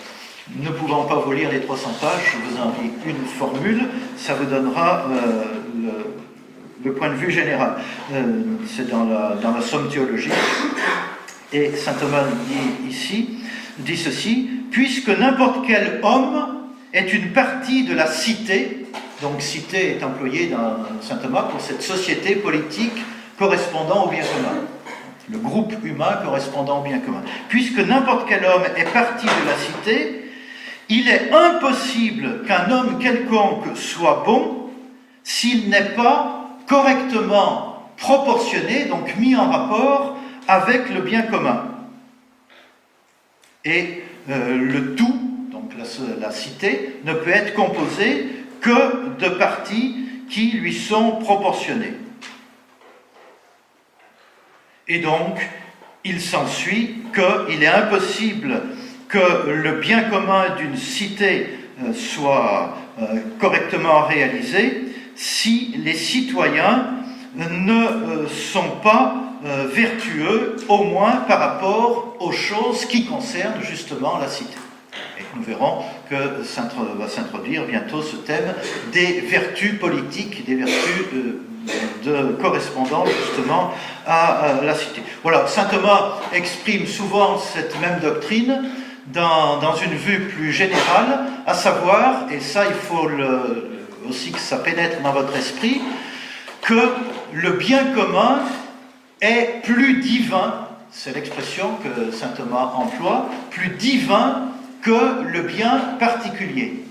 ne 0.55 0.69
pouvant 0.69 1.03
pas 1.03 1.15
vous 1.15 1.31
lire 1.31 1.51
les 1.51 1.61
300 1.61 1.89
pages, 1.99 2.33
je 2.33 2.49
vous 2.49 2.61
en 2.61 2.69
lis 2.81 2.91
une 3.05 3.25
formule, 3.25 3.85
ça 4.17 4.35
vous 4.35 4.45
donnera 4.45 5.05
euh, 5.09 5.43
le, 6.83 6.93
point 6.93 7.09
de 7.09 7.15
vue 7.15 7.31
général. 7.31 7.77
C'est 8.67 8.87
dans 8.89 9.05
la, 9.05 9.35
dans 9.41 9.51
la 9.51 9.61
somme 9.61 9.89
théologique. 9.89 10.31
Et 11.51 11.71
saint 11.75 11.93
Thomas 11.93 12.25
dit 12.47 12.89
ici, 12.89 13.39
dit 13.79 13.97
ceci, 13.97 14.49
puisque 14.69 15.09
n'importe 15.09 15.65
quel 15.65 15.99
homme 16.03 16.54
est 16.95 17.13
une 17.13 17.31
partie 17.33 17.83
de 17.83 17.93
la 17.93 18.07
cité, 18.07 18.85
donc 19.21 19.41
cité 19.41 19.97
est 19.97 20.03
employée 20.03 20.47
dans 20.47 20.77
Saint 21.01 21.17
Thomas 21.17 21.43
pour 21.43 21.59
cette 21.59 21.81
société 21.81 22.35
politique 22.37 22.97
correspondant 23.37 24.05
au 24.05 24.09
bien 24.09 24.23
commun, 24.23 24.61
le 25.29 25.37
groupe 25.37 25.73
humain 25.83 26.19
correspondant 26.23 26.79
au 26.79 26.83
bien 26.83 26.99
commun. 26.99 27.21
Puisque 27.49 27.79
n'importe 27.79 28.29
quel 28.29 28.45
homme 28.45 28.63
est 28.77 28.91
partie 28.93 29.25
de 29.25 29.45
la 29.45 29.57
cité, 29.57 30.31
il 30.87 31.09
est 31.09 31.31
impossible 31.33 32.43
qu'un 32.47 32.71
homme 32.71 32.97
quelconque 32.99 33.75
soit 33.75 34.23
bon 34.25 34.69
s'il 35.23 35.69
n'est 35.69 35.95
pas 35.95 36.59
correctement 36.65 37.89
proportionné, 37.97 38.85
donc 38.85 39.17
mis 39.17 39.35
en 39.35 39.49
rapport 39.49 40.17
avec 40.47 40.89
le 40.89 41.01
bien 41.01 41.23
commun. 41.23 41.65
Et 43.65 44.03
euh, 44.29 44.55
le 44.57 44.95
tout 44.95 45.24
la, 46.19 46.31
cité, 46.31 46.99
ne 47.03 47.13
peut 47.13 47.31
être 47.31 47.53
composée 47.53 48.27
que 48.61 49.17
de 49.19 49.29
parties 49.29 49.95
qui 50.29 50.51
lui 50.51 50.73
sont 50.73 51.13
proportionnées. 51.13 51.93
Et 54.87 54.99
donc, 54.99 55.39
il 56.03 56.21
s'ensuit 56.21 56.97
qu'il 57.13 57.63
est 57.63 57.67
impossible 57.67 58.61
que 59.07 59.49
le 59.49 59.79
bien 59.79 60.03
commun 60.03 60.55
d'une 60.57 60.77
cité 60.77 61.47
euh, 61.83 61.93
soit 61.93 62.77
euh, 62.99 63.05
correctement 63.39 64.05
réalisé 64.05 64.83
si 65.15 65.75
les 65.83 65.93
citoyens 65.93 66.87
ne 67.35 67.73
euh, 67.73 68.27
sont 68.27 68.77
pas 68.83 69.21
vertueux, 69.73 70.55
au 70.69 70.85
moins 70.85 71.17
par 71.27 71.39
rapport 71.39 72.15
aux 72.19 72.31
choses 72.31 72.85
qui 72.85 73.05
concernent 73.05 73.61
justement 73.61 74.17
la 74.17 74.27
cité. 74.27 74.57
Et 75.17 75.23
nous 75.35 75.43
verrons 75.43 75.83
que 76.09 76.15
va 76.15 77.07
s'introduire 77.07 77.65
bientôt 77.65 78.01
ce 78.01 78.17
thème 78.17 78.53
des 78.91 79.21
vertus 79.21 79.79
politiques, 79.79 80.45
des 80.45 80.55
vertus 80.55 81.05
de, 82.03 82.37
correspondant 82.41 83.05
justement 83.05 83.71
à, 84.05 84.55
la 84.63 84.75
cité. 84.75 85.01
Voilà, 85.23 85.47
saint 85.47 85.65
Thomas 85.65 86.19
exprime 86.33 86.85
souvent 86.85 87.37
cette 87.39 87.79
même 87.79 87.99
doctrine 87.99 88.63
dans, 89.07 89.59
dans, 89.59 89.75
une 89.75 89.93
vue 89.93 90.27
plus 90.27 90.51
générale, 90.51 91.25
à 91.45 91.53
savoir, 91.53 92.31
et 92.31 92.39
ça 92.39 92.65
il 92.67 92.73
faut 92.73 93.09
aussi 94.09 94.31
que 94.31 94.39
ça 94.39 94.57
pénètre 94.57 95.01
dans 95.01 95.13
votre 95.13 95.35
esprit, 95.35 95.81
que 96.61 96.89
le 97.33 97.51
bien 97.51 97.85
commun 97.93 98.39
est 99.21 99.61
plus 99.63 100.01
divin, 100.01 100.67
c'est 100.91 101.15
l'expression 101.15 101.77
que 101.83 102.11
saint 102.11 102.29
Thomas 102.29 102.73
emploie, 102.75 103.29
plus 103.51 103.69
divin 103.69 104.49
que 104.85 105.23
le 105.23 105.41
bien 105.41 105.79
particulier. 105.99 106.83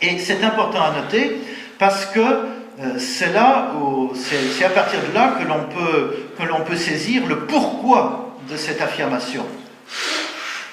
Et 0.00 0.18
c'est 0.18 0.44
important 0.44 0.82
à 0.82 0.92
noter 0.92 1.36
parce 1.78 2.06
que 2.06 2.20
euh, 2.20 2.98
c'est 2.98 3.32
là, 3.32 3.72
c'est 4.14 4.64
à 4.64 4.70
partir 4.70 5.00
de 5.08 5.12
là 5.12 5.34
que 5.38 6.46
l'on 6.46 6.60
peut, 6.60 6.76
saisir 6.76 7.26
le 7.26 7.40
pourquoi 7.40 8.36
de 8.48 8.56
cette 8.56 8.80
affirmation. 8.80 9.44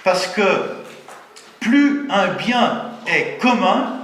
Parce 0.04 0.28
que 0.28 0.44
plus 1.60 2.08
un 2.12 2.28
bien 2.28 2.92
est 3.08 3.39
commun, 3.42 3.98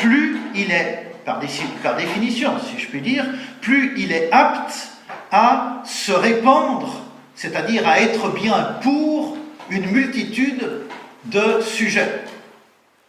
plus 0.00 0.36
il 0.56 0.72
est, 0.72 1.12
par 1.24 1.38
définition, 1.96 2.58
si 2.58 2.78
je 2.78 2.88
puis 2.88 3.00
dire, 3.00 3.24
plus 3.60 3.94
il 3.96 4.12
est 4.12 4.28
apte 4.32 4.74
à 5.30 5.82
se 5.84 6.12
répandre, 6.12 6.92
c'est-à-dire 7.36 7.86
à 7.86 8.00
être 8.00 8.30
bien 8.30 8.76
pour 8.82 9.38
une 9.70 9.90
multitude 9.90 10.68
de 11.26 11.60
sujets. 11.62 12.24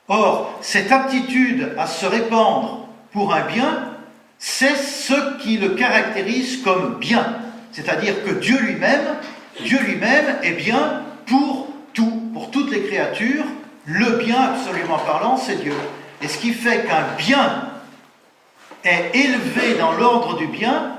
Or, 0.07 0.57
cette 0.61 0.91
aptitude 0.91 1.73
à 1.77 1.87
se 1.87 2.05
répandre 2.05 2.87
pour 3.11 3.33
un 3.33 3.41
bien, 3.41 3.95
c'est 4.37 4.75
ce 4.75 5.37
qui 5.41 5.57
le 5.57 5.69
caractérise 5.69 6.61
comme 6.63 6.97
bien. 6.99 7.37
C'est-à-dire 7.71 8.23
que 8.23 8.31
Dieu 8.31 8.57
lui-même, 8.59 10.37
est 10.43 10.51
bien 10.51 11.03
pour 11.27 11.67
tout, 11.93 12.29
pour 12.33 12.51
toutes 12.51 12.71
les 12.71 12.83
créatures. 12.83 13.45
Le 13.85 14.17
bien, 14.17 14.41
absolument 14.41 14.97
parlant, 14.99 15.37
c'est 15.37 15.61
Dieu. 15.61 15.73
Et 16.21 16.27
ce 16.27 16.37
qui 16.37 16.53
fait 16.53 16.85
qu'un 16.85 17.15
bien 17.17 17.69
est 18.83 19.11
élevé 19.13 19.75
dans 19.77 19.93
l'ordre 19.93 20.37
du 20.37 20.47
bien, 20.47 20.93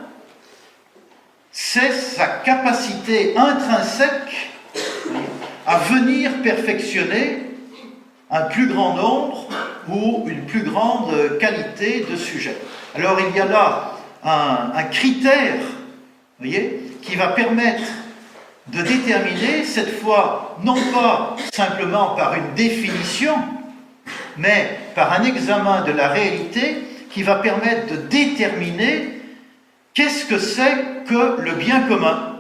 c'est 1.51 1.93
sa 1.93 2.27
capacité 2.27 3.37
intrinsèque 3.37 4.51
à 5.67 5.79
venir 5.79 6.43
perfectionner 6.43 7.39
un 8.31 8.43
plus 8.43 8.67
grand 8.67 8.95
nombre 8.95 9.49
ou 9.89 10.25
une 10.27 10.47
plus 10.47 10.63
grande 10.63 11.39
qualité 11.39 12.07
de 12.11 12.17
sujets. 12.17 12.57
Alors 12.95 13.19
il 13.21 13.37
y 13.37 13.41
a 13.41 13.47
là 13.47 13.93
un, 14.25 14.83
critère, 14.85 15.61
voyez, 16.39 16.81
qui 17.03 17.17
va 17.17 17.29
permettre 17.29 17.83
de 18.69 18.81
déterminer, 18.81 19.65
cette 19.65 20.01
fois, 20.01 20.57
non 20.63 20.77
pas 20.93 21.37
simplement 21.53 22.15
par 22.15 22.35
une 22.35 22.55
définition, 22.55 23.35
mais 24.37 24.79
par 24.95 25.13
un 25.13 25.25
examen 25.25 25.83
de 25.83 25.93
la 25.93 26.09
réalité 26.09 26.85
qui 27.11 27.23
va 27.23 27.37
permettre 27.37 27.93
de 27.93 27.97
déterminer 27.97 29.21
qu'est-ce 29.95 30.25
que 30.27 30.39
c'est 30.39 31.05
que 31.07 31.41
le 31.43 31.53
bien 31.53 31.81
commun 31.83 32.37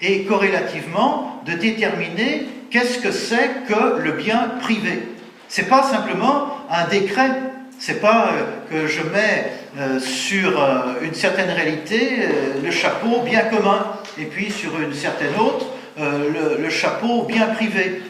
et 0.00 0.24
corrélativement 0.24 1.42
de 1.46 1.52
déterminer 1.52 2.46
qu'est-ce 2.70 2.98
que 2.98 3.12
c'est 3.12 3.50
que 3.68 4.00
le 4.02 4.12
bien 4.12 4.52
privé? 4.60 5.08
C'est 5.48 5.68
pas 5.68 5.82
simplement 5.82 6.58
un 6.70 6.86
décret, 6.88 7.30
c'est 7.78 8.00
pas 8.00 8.32
euh, 8.32 8.44
que 8.70 8.86
je 8.86 9.02
mets 9.02 9.52
euh, 9.78 9.98
sur 10.00 10.60
euh, 10.60 10.94
une 11.02 11.14
certaine 11.14 11.50
réalité 11.50 12.18
le 12.62 12.70
chapeau 12.70 13.20
bien 13.22 13.42
commun 13.42 13.86
et 14.18 14.24
puis 14.24 14.50
sur 14.50 14.78
une 14.80 14.92
certaine 14.92 15.34
autre 15.38 15.66
le, 15.96 16.70
chapeau 16.70 17.24
bien 17.24 17.46
privé. 17.46 18.02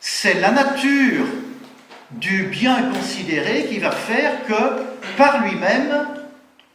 C'est 0.00 0.34
la 0.34 0.50
nature 0.50 1.24
du 2.10 2.44
bien 2.44 2.90
considéré 2.92 3.64
qui 3.64 3.78
va 3.78 3.90
faire 3.90 4.44
que 4.46 5.16
par 5.16 5.42
lui-même, 5.42 6.08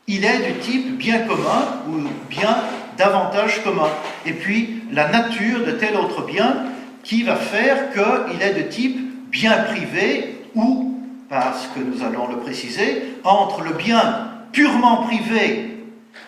il 0.08 0.26
est 0.26 0.40
du 0.40 0.54
type 0.60 0.98
bien 0.98 1.20
commun 1.20 1.84
ou 1.88 2.08
bien 2.28 2.58
davantage 2.98 3.64
commun. 3.64 3.90
Et 4.26 4.34
puis 4.34 4.84
la 4.92 5.10
nature 5.10 5.64
de 5.64 5.72
tel 5.72 5.96
autre 5.96 6.26
bien 6.26 6.66
qui 7.04 7.24
va 7.24 7.36
faire 7.36 7.92
qu'il 7.92 8.42
est 8.42 8.54
de 8.54 8.70
type 8.70 9.30
bien 9.30 9.58
privé 9.64 10.44
ou, 10.56 11.00
parce 11.30 11.68
que 11.68 11.80
nous 11.80 12.04
allons 12.04 12.28
le 12.28 12.38
préciser, 12.38 13.16
entre 13.24 13.62
le 13.62 13.74
bien 13.74 14.30
purement 14.52 15.04
privé 15.04 15.78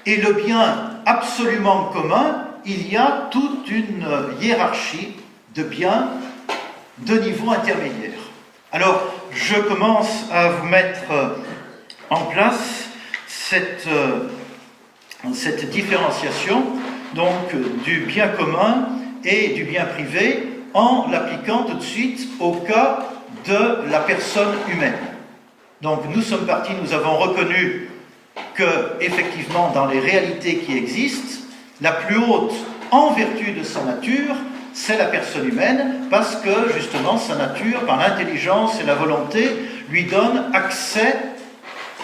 et 0.05 0.17
le 0.17 0.33
bien 0.33 0.99
absolument 1.05 1.86
commun, 1.93 2.47
il 2.65 2.91
y 2.91 2.95
a 2.95 3.27
toute 3.29 3.69
une 3.69 4.05
hiérarchie 4.41 5.15
de 5.55 5.63
biens 5.63 6.09
de 6.99 7.19
niveau 7.19 7.51
intermédiaire. 7.51 8.12
Alors, 8.71 9.01
je 9.31 9.55
commence 9.55 10.25
à 10.31 10.49
vous 10.49 10.67
mettre 10.67 11.38
en 12.09 12.25
place 12.25 12.88
cette, 13.27 13.88
cette 15.33 15.69
différenciation 15.69 16.63
donc 17.13 17.53
du 17.83 18.01
bien 18.01 18.29
commun 18.29 18.88
et 19.23 19.49
du 19.49 19.63
bien 19.63 19.86
privé 19.86 20.53
en 20.73 21.07
l'appliquant 21.09 21.63
tout 21.63 21.75
de 21.75 21.83
suite 21.83 22.27
au 22.39 22.53
cas 22.53 22.99
de 23.45 23.89
la 23.89 23.99
personne 23.99 24.55
humaine. 24.71 24.97
Donc 25.81 26.01
nous 26.13 26.21
sommes 26.21 26.45
partis, 26.45 26.71
nous 26.81 26.93
avons 26.93 27.17
reconnu 27.17 27.89
que, 28.55 28.63
effectivement, 29.01 29.69
dans 29.73 29.86
les 29.86 29.99
réalités 29.99 30.57
qui 30.57 30.77
existent, 30.77 31.41
la 31.81 31.91
plus 31.91 32.17
haute, 32.17 32.53
en 32.91 33.12
vertu 33.12 33.51
de 33.51 33.63
sa 33.63 33.83
nature, 33.83 34.36
c'est 34.73 34.97
la 34.97 35.05
personne 35.05 35.47
humaine, 35.47 36.07
parce 36.09 36.36
que 36.38 36.73
justement 36.75 37.17
sa 37.17 37.36
nature, 37.36 37.81
par 37.86 37.97
l'intelligence 37.97 38.79
et 38.79 38.86
la 38.86 38.95
volonté, 38.95 39.49
lui 39.89 40.05
donne 40.05 40.51
accès 40.53 41.17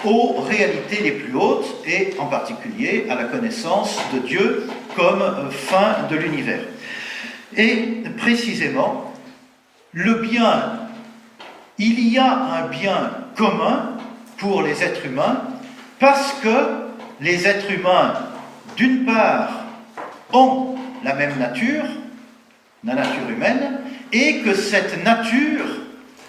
aux 0.05 0.41
réalités 0.47 1.01
les 1.03 1.11
plus 1.11 1.35
hautes, 1.35 1.67
et 1.87 2.15
en 2.19 2.25
particulier 2.25 3.07
à 3.09 3.15
la 3.15 3.25
connaissance 3.25 3.97
de 4.13 4.19
Dieu 4.19 4.67
comme 4.95 5.23
fin 5.51 6.07
de 6.09 6.15
l'univers. 6.15 6.61
Et 7.55 8.03
précisément, 8.17 9.13
le 9.91 10.15
bien, 10.15 10.79
il 11.77 12.07
y 12.09 12.17
a 12.17 12.31
un 12.31 12.67
bien 12.67 13.11
commun 13.35 13.97
pour 14.37 14.61
les 14.61 14.83
êtres 14.83 15.05
humains, 15.05 15.41
parce 15.99 16.33
que 16.41 16.85
les 17.21 17.47
êtres 17.47 17.71
humains, 17.71 18.13
d'une 18.77 19.05
part, 19.05 19.49
ont 20.31 20.75
la 21.03 21.13
même 21.13 21.37
nature, 21.39 21.85
la 22.83 22.95
nature 22.95 23.29
humaine, 23.29 23.79
et 24.11 24.39
que 24.39 24.53
cette 24.53 25.03
nature 25.03 25.65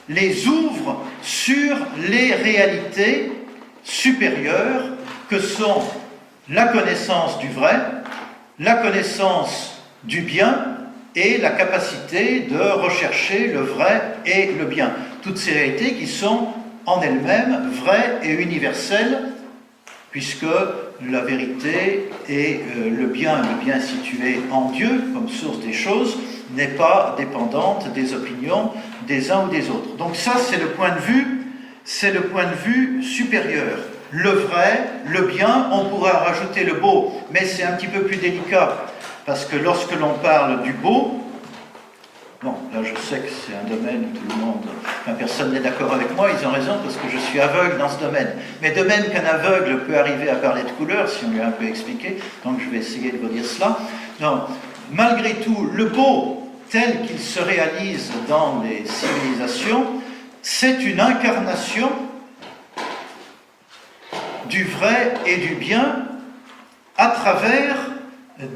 les 0.09 0.47
ouvre 0.47 1.05
sur 1.23 1.77
les 2.09 2.35
réalités 2.35 3.31
supérieures 3.85 4.85
que 5.29 5.39
sont 5.39 5.83
la 6.49 6.67
connaissance 6.69 7.39
du 7.39 7.49
vrai, 7.49 7.79
la 8.59 8.75
connaissance 8.75 9.81
du 10.03 10.23
bien 10.23 10.80
et 11.17 11.39
la 11.39 11.51
capacité 11.51 12.41
de 12.41 12.59
rechercher 12.59 13.49
le 13.49 13.61
vrai 13.61 14.17
et 14.27 14.53
le 14.59 14.65
bien. 14.65 14.93
Toutes 15.23 15.39
ces 15.39 15.53
réalités 15.53 15.95
qui 15.95 16.07
sont 16.07 16.49
en 16.87 17.01
elles-mêmes 17.01 17.71
vraies 17.83 18.19
et 18.23 18.33
universelles, 18.33 19.19
puisque 20.11 20.47
la 21.09 21.21
vérité 21.21 22.11
et 22.29 22.61
euh, 22.77 22.91
le 22.91 23.07
bien, 23.07 23.43
le 23.43 23.65
bien 23.65 23.81
situé 23.81 24.41
en 24.51 24.71
Dieu 24.71 24.89
comme 25.15 25.29
source 25.29 25.61
des 25.61 25.73
choses, 25.73 26.19
n'est 26.55 26.69
pas 26.69 27.15
dépendante 27.17 27.93
des 27.93 28.13
opinions 28.13 28.73
des 29.07 29.31
uns 29.31 29.47
ou 29.47 29.51
des 29.51 29.71
autres. 29.71 29.97
Donc 29.97 30.17
ça, 30.17 30.33
c'est 30.39 30.59
le 30.59 30.69
point 30.69 30.91
de 30.91 31.01
vue, 31.01 31.47
c'est 31.85 32.13
le 32.13 32.23
point 32.23 32.45
de 32.45 32.55
vue 32.55 33.03
supérieur. 33.03 33.79
Le 34.13 34.31
vrai, 34.31 34.85
le 35.07 35.23
bien, 35.23 35.69
on 35.73 35.89
pourra 35.89 36.11
rajouter 36.11 36.65
le 36.65 36.75
beau, 36.75 37.13
mais 37.33 37.45
c'est 37.45 37.63
un 37.63 37.73
petit 37.73 37.87
peu 37.87 38.03
plus 38.03 38.17
délicat, 38.17 38.87
parce 39.31 39.45
que 39.45 39.55
lorsque 39.55 39.93
l'on 39.93 40.15
parle 40.15 40.65
du 40.65 40.73
beau, 40.73 41.17
Bon, 42.43 42.55
là 42.73 42.81
je 42.83 43.01
sais 43.01 43.19
que 43.21 43.29
c'est 43.29 43.55
un 43.55 43.69
domaine 43.69 44.09
où 44.11 44.17
tout 44.17 44.25
le 44.29 44.45
monde, 44.45 44.65
personne 45.19 45.53
n'est 45.53 45.61
d'accord 45.61 45.93
avec 45.93 46.17
moi, 46.17 46.31
ils 46.31 46.47
ont 46.47 46.51
raison 46.51 46.79
parce 46.83 46.97
que 46.97 47.09
je 47.09 47.19
suis 47.19 47.39
aveugle 47.39 47.79
dans 47.79 47.89
ce 47.89 48.01
domaine. 48.01 48.33
Mais 48.61 48.73
de 48.73 48.83
même 48.83 49.05
qu'un 49.05 49.25
aveugle 49.25 49.85
peut 49.85 49.97
arriver 49.97 50.29
à 50.31 50.35
parler 50.37 50.63
de 50.63 50.71
couleurs, 50.71 51.09
si 51.09 51.27
on 51.27 51.31
lui 51.31 51.41
a 51.41 51.47
un 51.47 51.51
peu 51.51 51.67
expliqué, 51.67 52.19
donc 52.45 52.59
je 52.61 52.71
vais 52.71 52.79
essayer 52.79 53.13
de 53.13 53.19
vous 53.19 53.29
dire 53.29 53.45
cela. 53.45 53.79
Non, 54.21 54.47
malgré 54.91 55.35
tout, 55.35 55.69
le 55.73 55.85
beau 55.85 56.51
tel 56.71 57.03
qu'il 57.03 57.21
se 57.21 57.41
réalise 57.41 58.11
dans 58.27 58.65
les 58.65 58.85
civilisations, 58.87 59.87
c'est 60.43 60.83
une 60.83 60.99
incarnation 60.99 61.93
du 64.49 64.65
vrai 64.65 65.15
et 65.25 65.37
du 65.37 65.55
bien 65.55 66.07
à 66.97 67.09
travers 67.09 67.90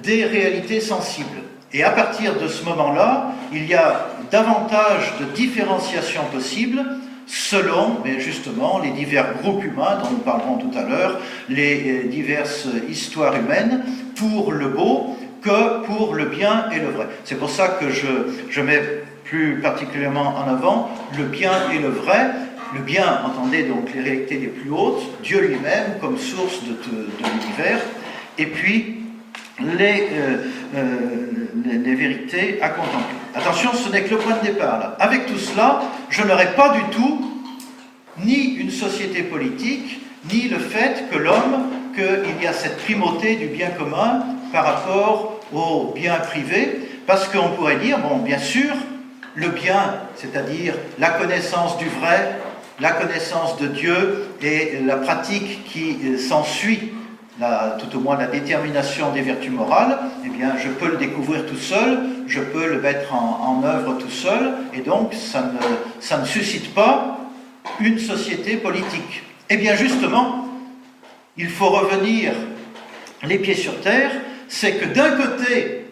des 0.03 0.25
réalités 0.25 0.81
sensibles. 0.81 1.43
Et 1.73 1.83
à 1.83 1.91
partir 1.91 2.39
de 2.39 2.47
ce 2.49 2.65
moment-là, 2.65 3.33
il 3.53 3.67
y 3.67 3.75
a 3.75 4.09
davantage 4.31 5.15
de 5.21 5.25
différenciation 5.35 6.23
possible 6.33 6.85
selon, 7.27 7.99
mais 8.05 8.21
justement, 8.21 8.79
les 8.79 8.91
divers 8.91 9.35
groupes 9.43 9.65
humains 9.65 9.99
dont 10.03 10.11
nous 10.11 10.19
parlerons 10.19 10.59
tout 10.59 10.77
à 10.77 10.83
l'heure, 10.83 11.21
les 11.49 12.05
euh, 12.05 12.09
diverses 12.09 12.69
histoires 12.89 13.35
humaines, 13.37 13.83
pour 14.17 14.53
le 14.53 14.69
beau 14.69 15.17
que 15.43 15.85
pour 15.87 16.15
le 16.15 16.27
bien 16.27 16.71
et 16.71 16.81
le 16.81 16.89
vrai. 16.89 17.07
C'est 17.25 17.39
pour 17.39 17.51
ça 17.51 17.69
que 17.69 17.87
je, 17.91 18.61
mets 18.61 18.83
plus 19.25 19.61
particulièrement 19.61 20.35
en 20.37 20.49
avant 20.49 20.91
le 21.19 21.25
bien 21.25 21.53
et 21.75 21.79
le 21.79 21.89
vrai. 21.89 22.31
Le 22.75 22.81
bien, 22.81 23.21
entendez 23.25 23.65
donc 23.65 23.93
les 23.95 24.01
réalités 24.01 24.39
les 24.39 24.49
plus 24.49 24.71
hautes, 24.71 25.03
Dieu 25.23 25.41
lui-même 25.41 25.99
comme 26.01 26.19
source 26.19 26.61
de 26.65 26.77
l'univers, 27.19 27.79
et 28.37 28.47
puis 28.47 29.04
les, 29.61 30.09
euh, 30.13 30.37
euh, 30.75 30.97
les, 31.65 31.95
vérités 31.95 32.59
à 32.61 32.71
contempler. 32.71 33.15
Attention, 33.35 33.73
ce 33.73 33.91
n'est 33.91 34.03
que 34.03 34.11
le 34.11 34.19
point 34.19 34.37
de 34.39 34.47
départ. 34.47 34.95
Avec 34.99 35.27
tout 35.27 35.39
cela, 35.39 35.83
je 36.11 36.23
n'aurai 36.23 36.53
pas 36.55 36.71
du 36.71 36.83
tout 36.91 37.43
ni 38.25 38.55
une 38.55 38.71
société 38.71 39.23
politique, 39.23 40.01
ni 40.33 40.49
le 40.49 40.59
fait 40.59 41.05
que 41.11 41.19
l'homme, 41.19 41.71
qu'il 41.95 42.43
y 42.43 42.47
a 42.47 42.53
cette 42.53 42.79
primauté 42.79 43.37
du 43.37 43.47
bien 43.47 43.71
commun 43.71 44.25
par 44.53 44.65
rapport 44.65 45.41
au 45.53 45.93
bien 45.95 46.17
privé, 46.17 46.81
parce 47.07 47.29
qu'on 47.29 47.51
pourrait 47.51 47.77
dire, 47.77 47.99
bien 48.25 48.39
sûr, 48.39 48.73
le 49.35 49.49
bien, 49.49 49.97
c'est-à-dire 50.17 50.75
la 50.99 51.11
connaissance 51.11 51.77
du 51.79 51.87
vrai, 51.87 52.39
la 52.81 52.93
connaissance 52.93 53.59
de 53.59 53.67
Dieu 53.67 54.29
et 54.43 54.79
la 54.85 54.97
pratique 54.97 55.65
qui 55.65 56.19
s'ensuit 56.19 56.93
tout 57.39 57.97
au 57.97 58.01
moins 58.01 58.17
la 58.17 58.27
détermination 58.27 59.13
des 59.13 59.23
vertus 59.23 59.51
morales, 59.51 59.99
eh 60.25 60.29
bien, 60.29 60.55
je 60.57 60.69
peux 60.69 60.89
le 60.89 60.97
découvrir 60.97 61.47
tout 61.47 61.57
seul, 61.57 61.99
je 62.27 62.41
peux 62.41 62.69
le 62.69 62.81
mettre 62.81 63.13
en, 63.15 63.63
œuvre 63.65 63.99
tout 63.99 64.11
seul, 64.11 64.55
et 64.73 64.81
donc 64.81 65.15
ça 65.15 65.51
ne, 66.21 66.25
suscite 66.27 66.75
pas 66.75 67.19
une 67.81 67.99
société 67.99 68.57
politique. 68.57 69.25
Eh 69.51 69.57
bien, 69.57 69.75
justement, 69.75 70.49
il 71.37 71.49
faut 71.49 71.71
revenir 71.71 72.33
les 73.25 73.39
pieds 73.39 73.55
sur 73.55 73.81
terre, 73.81 74.13
c'est 74.49 74.77
que 74.77 74.87
d'un 74.87 75.13
côté, 75.13 75.87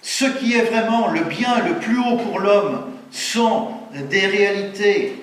ce 0.00 0.24
qui 0.24 0.54
est 0.54 0.62
vraiment 0.62 1.08
le 1.08 1.20
bien 1.20 1.62
le 1.66 1.74
plus 1.74 1.98
haut 1.98 2.16
pour 2.16 2.38
l'homme 2.38 2.86
sont 3.10 3.68
des 4.10 4.26
réalités 4.26 5.16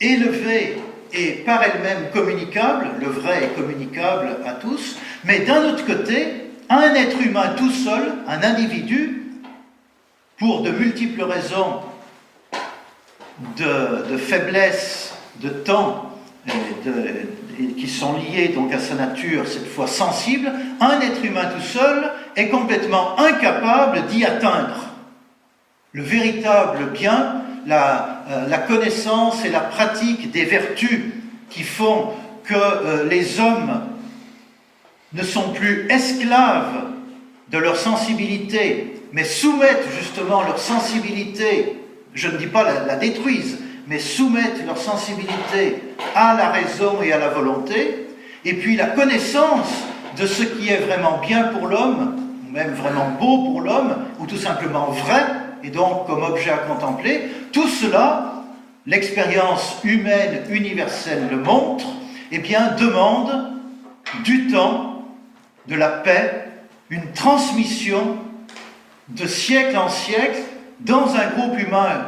élevées 0.00 0.76
est 1.12 1.44
par 1.44 1.62
elle-même 1.62 2.10
communicable, 2.12 2.88
le 3.00 3.06
vrai 3.06 3.44
est 3.44 3.54
communicable 3.54 4.36
à 4.46 4.52
tous, 4.52 4.96
mais 5.24 5.40
d'un 5.40 5.64
autre 5.64 5.84
côté, 5.84 6.48
un 6.68 6.94
être 6.94 7.20
humain 7.20 7.54
tout 7.56 7.70
seul, 7.70 8.12
un 8.26 8.42
individu, 8.42 9.18
pour 10.38 10.62
de 10.62 10.70
multiples 10.70 11.22
raisons 11.22 11.80
de, 13.56 14.16
faiblesse, 14.16 15.14
de 15.40 15.48
temps, 15.48 16.12
qui 17.76 17.88
sont 17.88 18.14
liées 18.18 18.48
donc 18.48 18.72
à 18.72 18.78
sa 18.78 18.94
nature, 18.94 19.46
cette 19.46 19.66
fois 19.66 19.86
sensible, 19.86 20.50
un 20.80 21.00
être 21.00 21.24
humain 21.24 21.46
tout 21.46 21.62
seul 21.62 22.12
est 22.36 22.48
complètement 22.48 23.18
incapable 23.18 24.06
d'y 24.06 24.24
atteindre. 24.24 24.86
Le 25.92 26.02
véritable 26.02 26.90
bien 26.92 27.42
euh, 27.66 28.48
la, 28.48 28.58
connaissance 28.58 29.44
et 29.44 29.50
la 29.50 29.60
pratique 29.60 30.30
des 30.30 30.44
vertus 30.44 31.12
qui 31.50 31.62
font 31.62 32.08
que 32.44 32.54
euh, 32.54 33.08
les 33.08 33.40
hommes 33.40 33.82
ne 35.12 35.22
sont 35.22 35.52
plus 35.52 35.86
esclaves 35.90 36.86
de 37.50 37.58
leur 37.58 37.76
sensibilité, 37.76 39.00
mais 39.12 39.24
soumettent 39.24 39.88
justement 39.98 40.42
leur 40.42 40.58
sensibilité, 40.58 41.78
je 42.14 42.28
ne 42.28 42.36
dis 42.36 42.46
pas 42.46 42.62
la, 42.62 42.84
la 42.84 42.96
détruisent, 42.96 43.58
mais 43.86 43.98
soumettent 43.98 44.64
leur 44.66 44.78
sensibilité 44.78 45.82
à 46.14 46.36
la 46.36 46.50
raison 46.50 47.02
et 47.02 47.12
à 47.12 47.18
la 47.18 47.28
volonté, 47.28 48.06
et 48.44 48.54
puis 48.54 48.76
la 48.76 48.86
connaissance 48.86 49.68
de 50.18 50.26
ce 50.26 50.42
qui 50.42 50.68
est 50.68 50.78
vraiment 50.78 51.18
bien 51.18 51.44
pour 51.44 51.66
l'homme, 51.68 52.16
ou 52.46 52.52
même 52.52 52.74
vraiment 52.74 53.10
beau 53.18 53.44
pour 53.44 53.60
l'homme, 53.60 53.96
ou 54.18 54.26
tout 54.26 54.36
simplement 54.36 54.90
vrai, 54.90 55.24
et 55.62 55.70
donc 55.70 56.06
comme 56.06 56.22
objet 56.22 56.50
à 56.50 56.58
contempler, 56.58 57.30
tout 57.52 57.68
cela, 57.68 58.44
l'expérience 58.86 59.76
humaine 59.84 60.44
universelle 60.50 61.28
le 61.30 61.36
montre, 61.36 61.86
eh 62.30 62.38
bien, 62.38 62.72
demande 62.78 63.52
du 64.24 64.48
temps, 64.48 65.04
de 65.66 65.74
la 65.74 65.88
paix, 65.88 66.48
une 66.90 67.12
transmission 67.12 68.18
de 69.08 69.26
siècle 69.26 69.76
en 69.76 69.88
siècle 69.88 70.40
dans 70.80 71.14
un 71.14 71.26
groupe 71.28 71.58
humain 71.58 72.06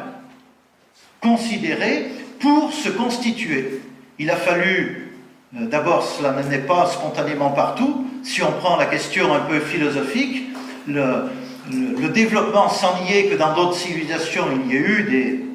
considéré 1.21 2.11
pour 2.41 2.73
se 2.73 2.89
constituer. 2.89 3.83
Il 4.19 4.31
a 4.31 4.37
fallu, 4.37 5.13
euh, 5.55 5.67
d'abord, 5.67 6.03
cela 6.03 6.33
n'est 6.43 6.59
pas 6.59 6.87
spontanément 6.87 7.51
partout. 7.51 8.07
Si 8.23 8.43
on 8.43 8.53
prend 8.53 8.77
la 8.77 8.87
question 8.87 9.35
un 9.35 9.41
peu 9.41 9.61
philosophique, 9.61 10.50
le, 10.87 12.09
développement 12.13 12.69
sans 12.69 13.05
nier 13.05 13.27
que 13.27 13.37
dans 13.37 13.55
d'autres 13.55 13.77
civilisations 13.77 14.47
il 14.65 14.73
y 14.73 14.77
a 14.77 14.81
eu 14.81 15.47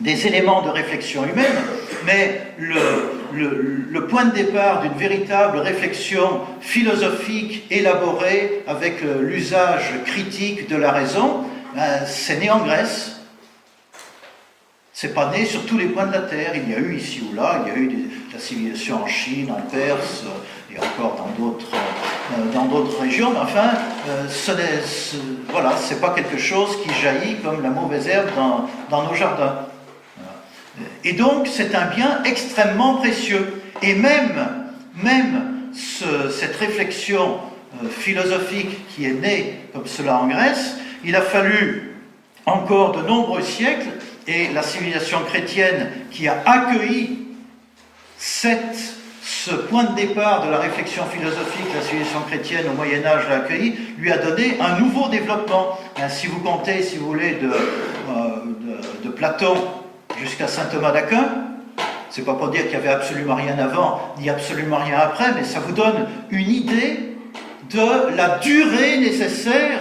des, 0.00 0.26
éléments 0.26 0.62
de 0.62 0.70
réflexion 0.70 1.24
humaine, 1.24 1.56
mais 2.04 2.40
le, 2.58 4.06
point 4.06 4.26
de 4.26 4.34
départ 4.34 4.82
d'une 4.82 4.92
véritable 4.94 5.58
réflexion 5.58 6.40
philosophique 6.60 7.64
élaborée 7.70 8.62
avec 8.66 9.02
euh, 9.02 9.22
l'usage 9.22 9.90
critique 10.04 10.68
de 10.68 10.76
la 10.76 10.90
raison, 10.90 11.44
ben, 11.74 12.04
c'est 12.04 12.38
né 12.38 12.50
en 12.50 12.58
Grèce. 12.58 13.20
C'est 14.92 15.14
pas 15.14 15.30
né 15.30 15.46
sur 15.46 15.64
tous 15.64 15.78
les 15.78 15.86
points 15.86 16.06
de 16.06 16.12
la 16.12 16.20
Terre. 16.20 16.52
Il 16.54 16.70
y 16.70 16.74
a 16.74 16.78
eu 16.78 16.96
ici 16.96 17.22
ou 17.30 17.34
là, 17.34 17.64
il 17.64 17.72
y 17.72 17.74
a 17.74 17.78
eu 17.78 17.90
la 18.32 18.38
civilisation 18.38 19.02
en 19.02 19.06
Chine, 19.06 19.50
en 19.50 19.62
Perse 19.62 20.24
et 20.70 20.78
encore 20.78 21.16
dans 21.16 21.42
d'autres 21.42 21.66
dans 22.54 22.66
d'autres 22.66 23.00
régions. 23.00 23.30
Mais 23.32 23.40
enfin, 23.40 23.70
euh, 24.08 24.28
ce 24.28 24.52
n'est 25.94 26.00
pas 26.00 26.10
quelque 26.10 26.38
chose 26.38 26.76
qui 26.82 26.92
jaillit 27.00 27.36
comme 27.36 27.62
la 27.62 27.70
mauvaise 27.70 28.06
herbe 28.08 28.30
dans, 28.90 29.02
nos 29.02 29.14
jardins. 29.14 29.66
Et 31.04 31.12
donc, 31.12 31.48
c'est 31.48 31.74
un 31.74 31.86
bien 31.86 32.22
extrêmement 32.24 32.94
précieux. 32.94 33.62
Et 33.82 33.94
même, 33.94 34.64
même 35.02 35.70
ce, 35.74 36.30
cette 36.30 36.56
réflexion 36.56 37.38
euh, 37.82 37.88
philosophique 37.88 38.86
qui 38.88 39.06
est 39.06 39.14
née 39.14 39.60
comme 39.72 39.86
cela 39.86 40.18
en 40.18 40.28
Grèce, 40.28 40.76
il 41.04 41.16
a 41.16 41.22
fallu 41.22 41.96
encore 42.46 42.92
de 42.92 43.06
nombreux 43.06 43.42
siècles, 43.42 43.88
et 44.26 44.48
la 44.52 44.62
civilisation 44.62 45.20
chrétienne 45.24 45.90
qui 46.10 46.28
a 46.28 46.42
accueilli 46.46 47.18
cette, 48.18 48.94
ce 49.44 49.50
point 49.50 49.82
de 49.84 49.94
départ 49.96 50.46
de 50.46 50.50
la 50.52 50.58
réflexion 50.58 51.04
philosophique, 51.06 51.66
la 51.74 51.82
civilisation 51.82 52.20
chrétienne 52.28 52.66
au 52.70 52.74
Moyen 52.74 53.04
Âge 53.04 53.28
l'a 53.28 53.38
accueilli, 53.38 53.74
lui 53.98 54.12
a 54.12 54.18
donné 54.18 54.56
un 54.60 54.78
nouveau 54.78 55.08
développement. 55.08 55.78
Hein, 55.98 56.08
si 56.08 56.28
vous 56.28 56.38
comptez, 56.38 56.80
si 56.82 56.96
vous 56.96 57.06
voulez, 57.06 57.32
de, 57.34 57.48
euh, 57.48 59.02
de, 59.02 59.08
Platon 59.08 59.54
jusqu'à 60.16 60.46
saint 60.46 60.66
Thomas 60.66 60.92
d'Aquin. 60.92 61.24
C'est 62.10 62.24
pas 62.24 62.34
pour 62.34 62.50
dire 62.50 62.62
qu'il 62.62 62.74
y 62.74 62.76
avait 62.76 62.90
absolument 62.90 63.34
rien 63.34 63.58
avant 63.58 64.14
ni 64.18 64.30
absolument 64.30 64.76
rien 64.76 64.98
après, 64.98 65.32
mais 65.34 65.42
ça 65.42 65.58
vous 65.58 65.72
donne 65.72 66.06
une 66.30 66.48
idée 66.48 67.16
de 67.70 68.16
la 68.16 68.38
durée 68.38 68.98
nécessaire 68.98 69.80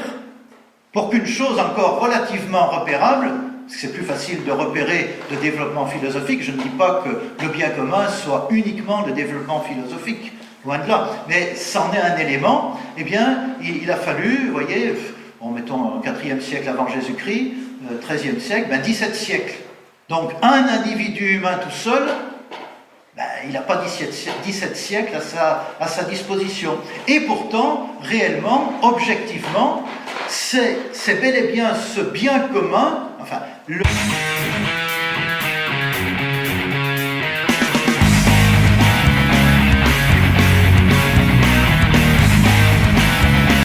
pour 0.91 1.11
qu'une 1.11 1.27
chose 1.27 1.59
encore 1.59 1.99
relativement 1.99 2.65
repérable, 2.67 3.29
c'est 3.71 3.93
plus 3.93 4.03
facile 4.03 4.43
de 4.43 4.51
repérer 4.51 5.15
le 5.29 5.37
développement 5.37 5.87
philosophique, 5.87 6.43
je 6.43 6.51
ne 6.51 6.57
dis 6.57 6.69
pas 6.69 7.03
que 7.03 7.43
le 7.43 7.49
bien 7.49 7.69
commun 7.69 8.07
soit 8.09 8.47
uniquement 8.51 9.05
le 9.05 9.13
développement 9.13 9.61
philosophique, 9.61 10.33
loin 10.65 10.79
de 10.79 10.87
là, 10.87 11.09
mais 11.27 11.55
c'en 11.55 11.91
est 11.93 12.01
un 12.01 12.17
élément, 12.17 12.79
eh 12.97 13.03
bien, 13.03 13.55
il, 13.61 13.89
a 13.89 13.95
fallu, 13.95 14.47
vous 14.47 14.53
voyez, 14.53 14.93
bon, 15.39 15.51
mettons 15.51 15.99
4e 16.01 16.41
siècle 16.41 16.69
avant 16.69 16.87
Jésus-Christ, 16.87 17.53
13e 18.07 18.39
siècle, 18.39 18.67
ben 18.69 18.81
17 18.81 19.15
siècles. 19.15 19.55
Donc 20.09 20.31
un 20.41 20.67
individu 20.67 21.35
humain 21.35 21.57
tout 21.63 21.71
seul, 21.71 22.03
ben, 23.15 23.23
il 23.45 23.53
n'a 23.53 23.61
pas 23.61 23.77
17, 23.77 24.75
siècles 24.75 25.15
à 25.15 25.21
sa, 25.21 25.67
à 25.79 25.87
sa, 25.87 26.03
disposition. 26.03 26.77
Et 27.07 27.21
pourtant, 27.21 27.95
réellement, 28.01 28.73
objectivement, 28.83 29.83
c'est 30.27 31.21
bel 31.21 31.35
et 31.35 31.51
bien 31.51 31.73
ce 31.75 32.01
bien 32.01 32.39
commun, 32.39 33.10
enfin, 33.21 33.39
le... 33.67 33.83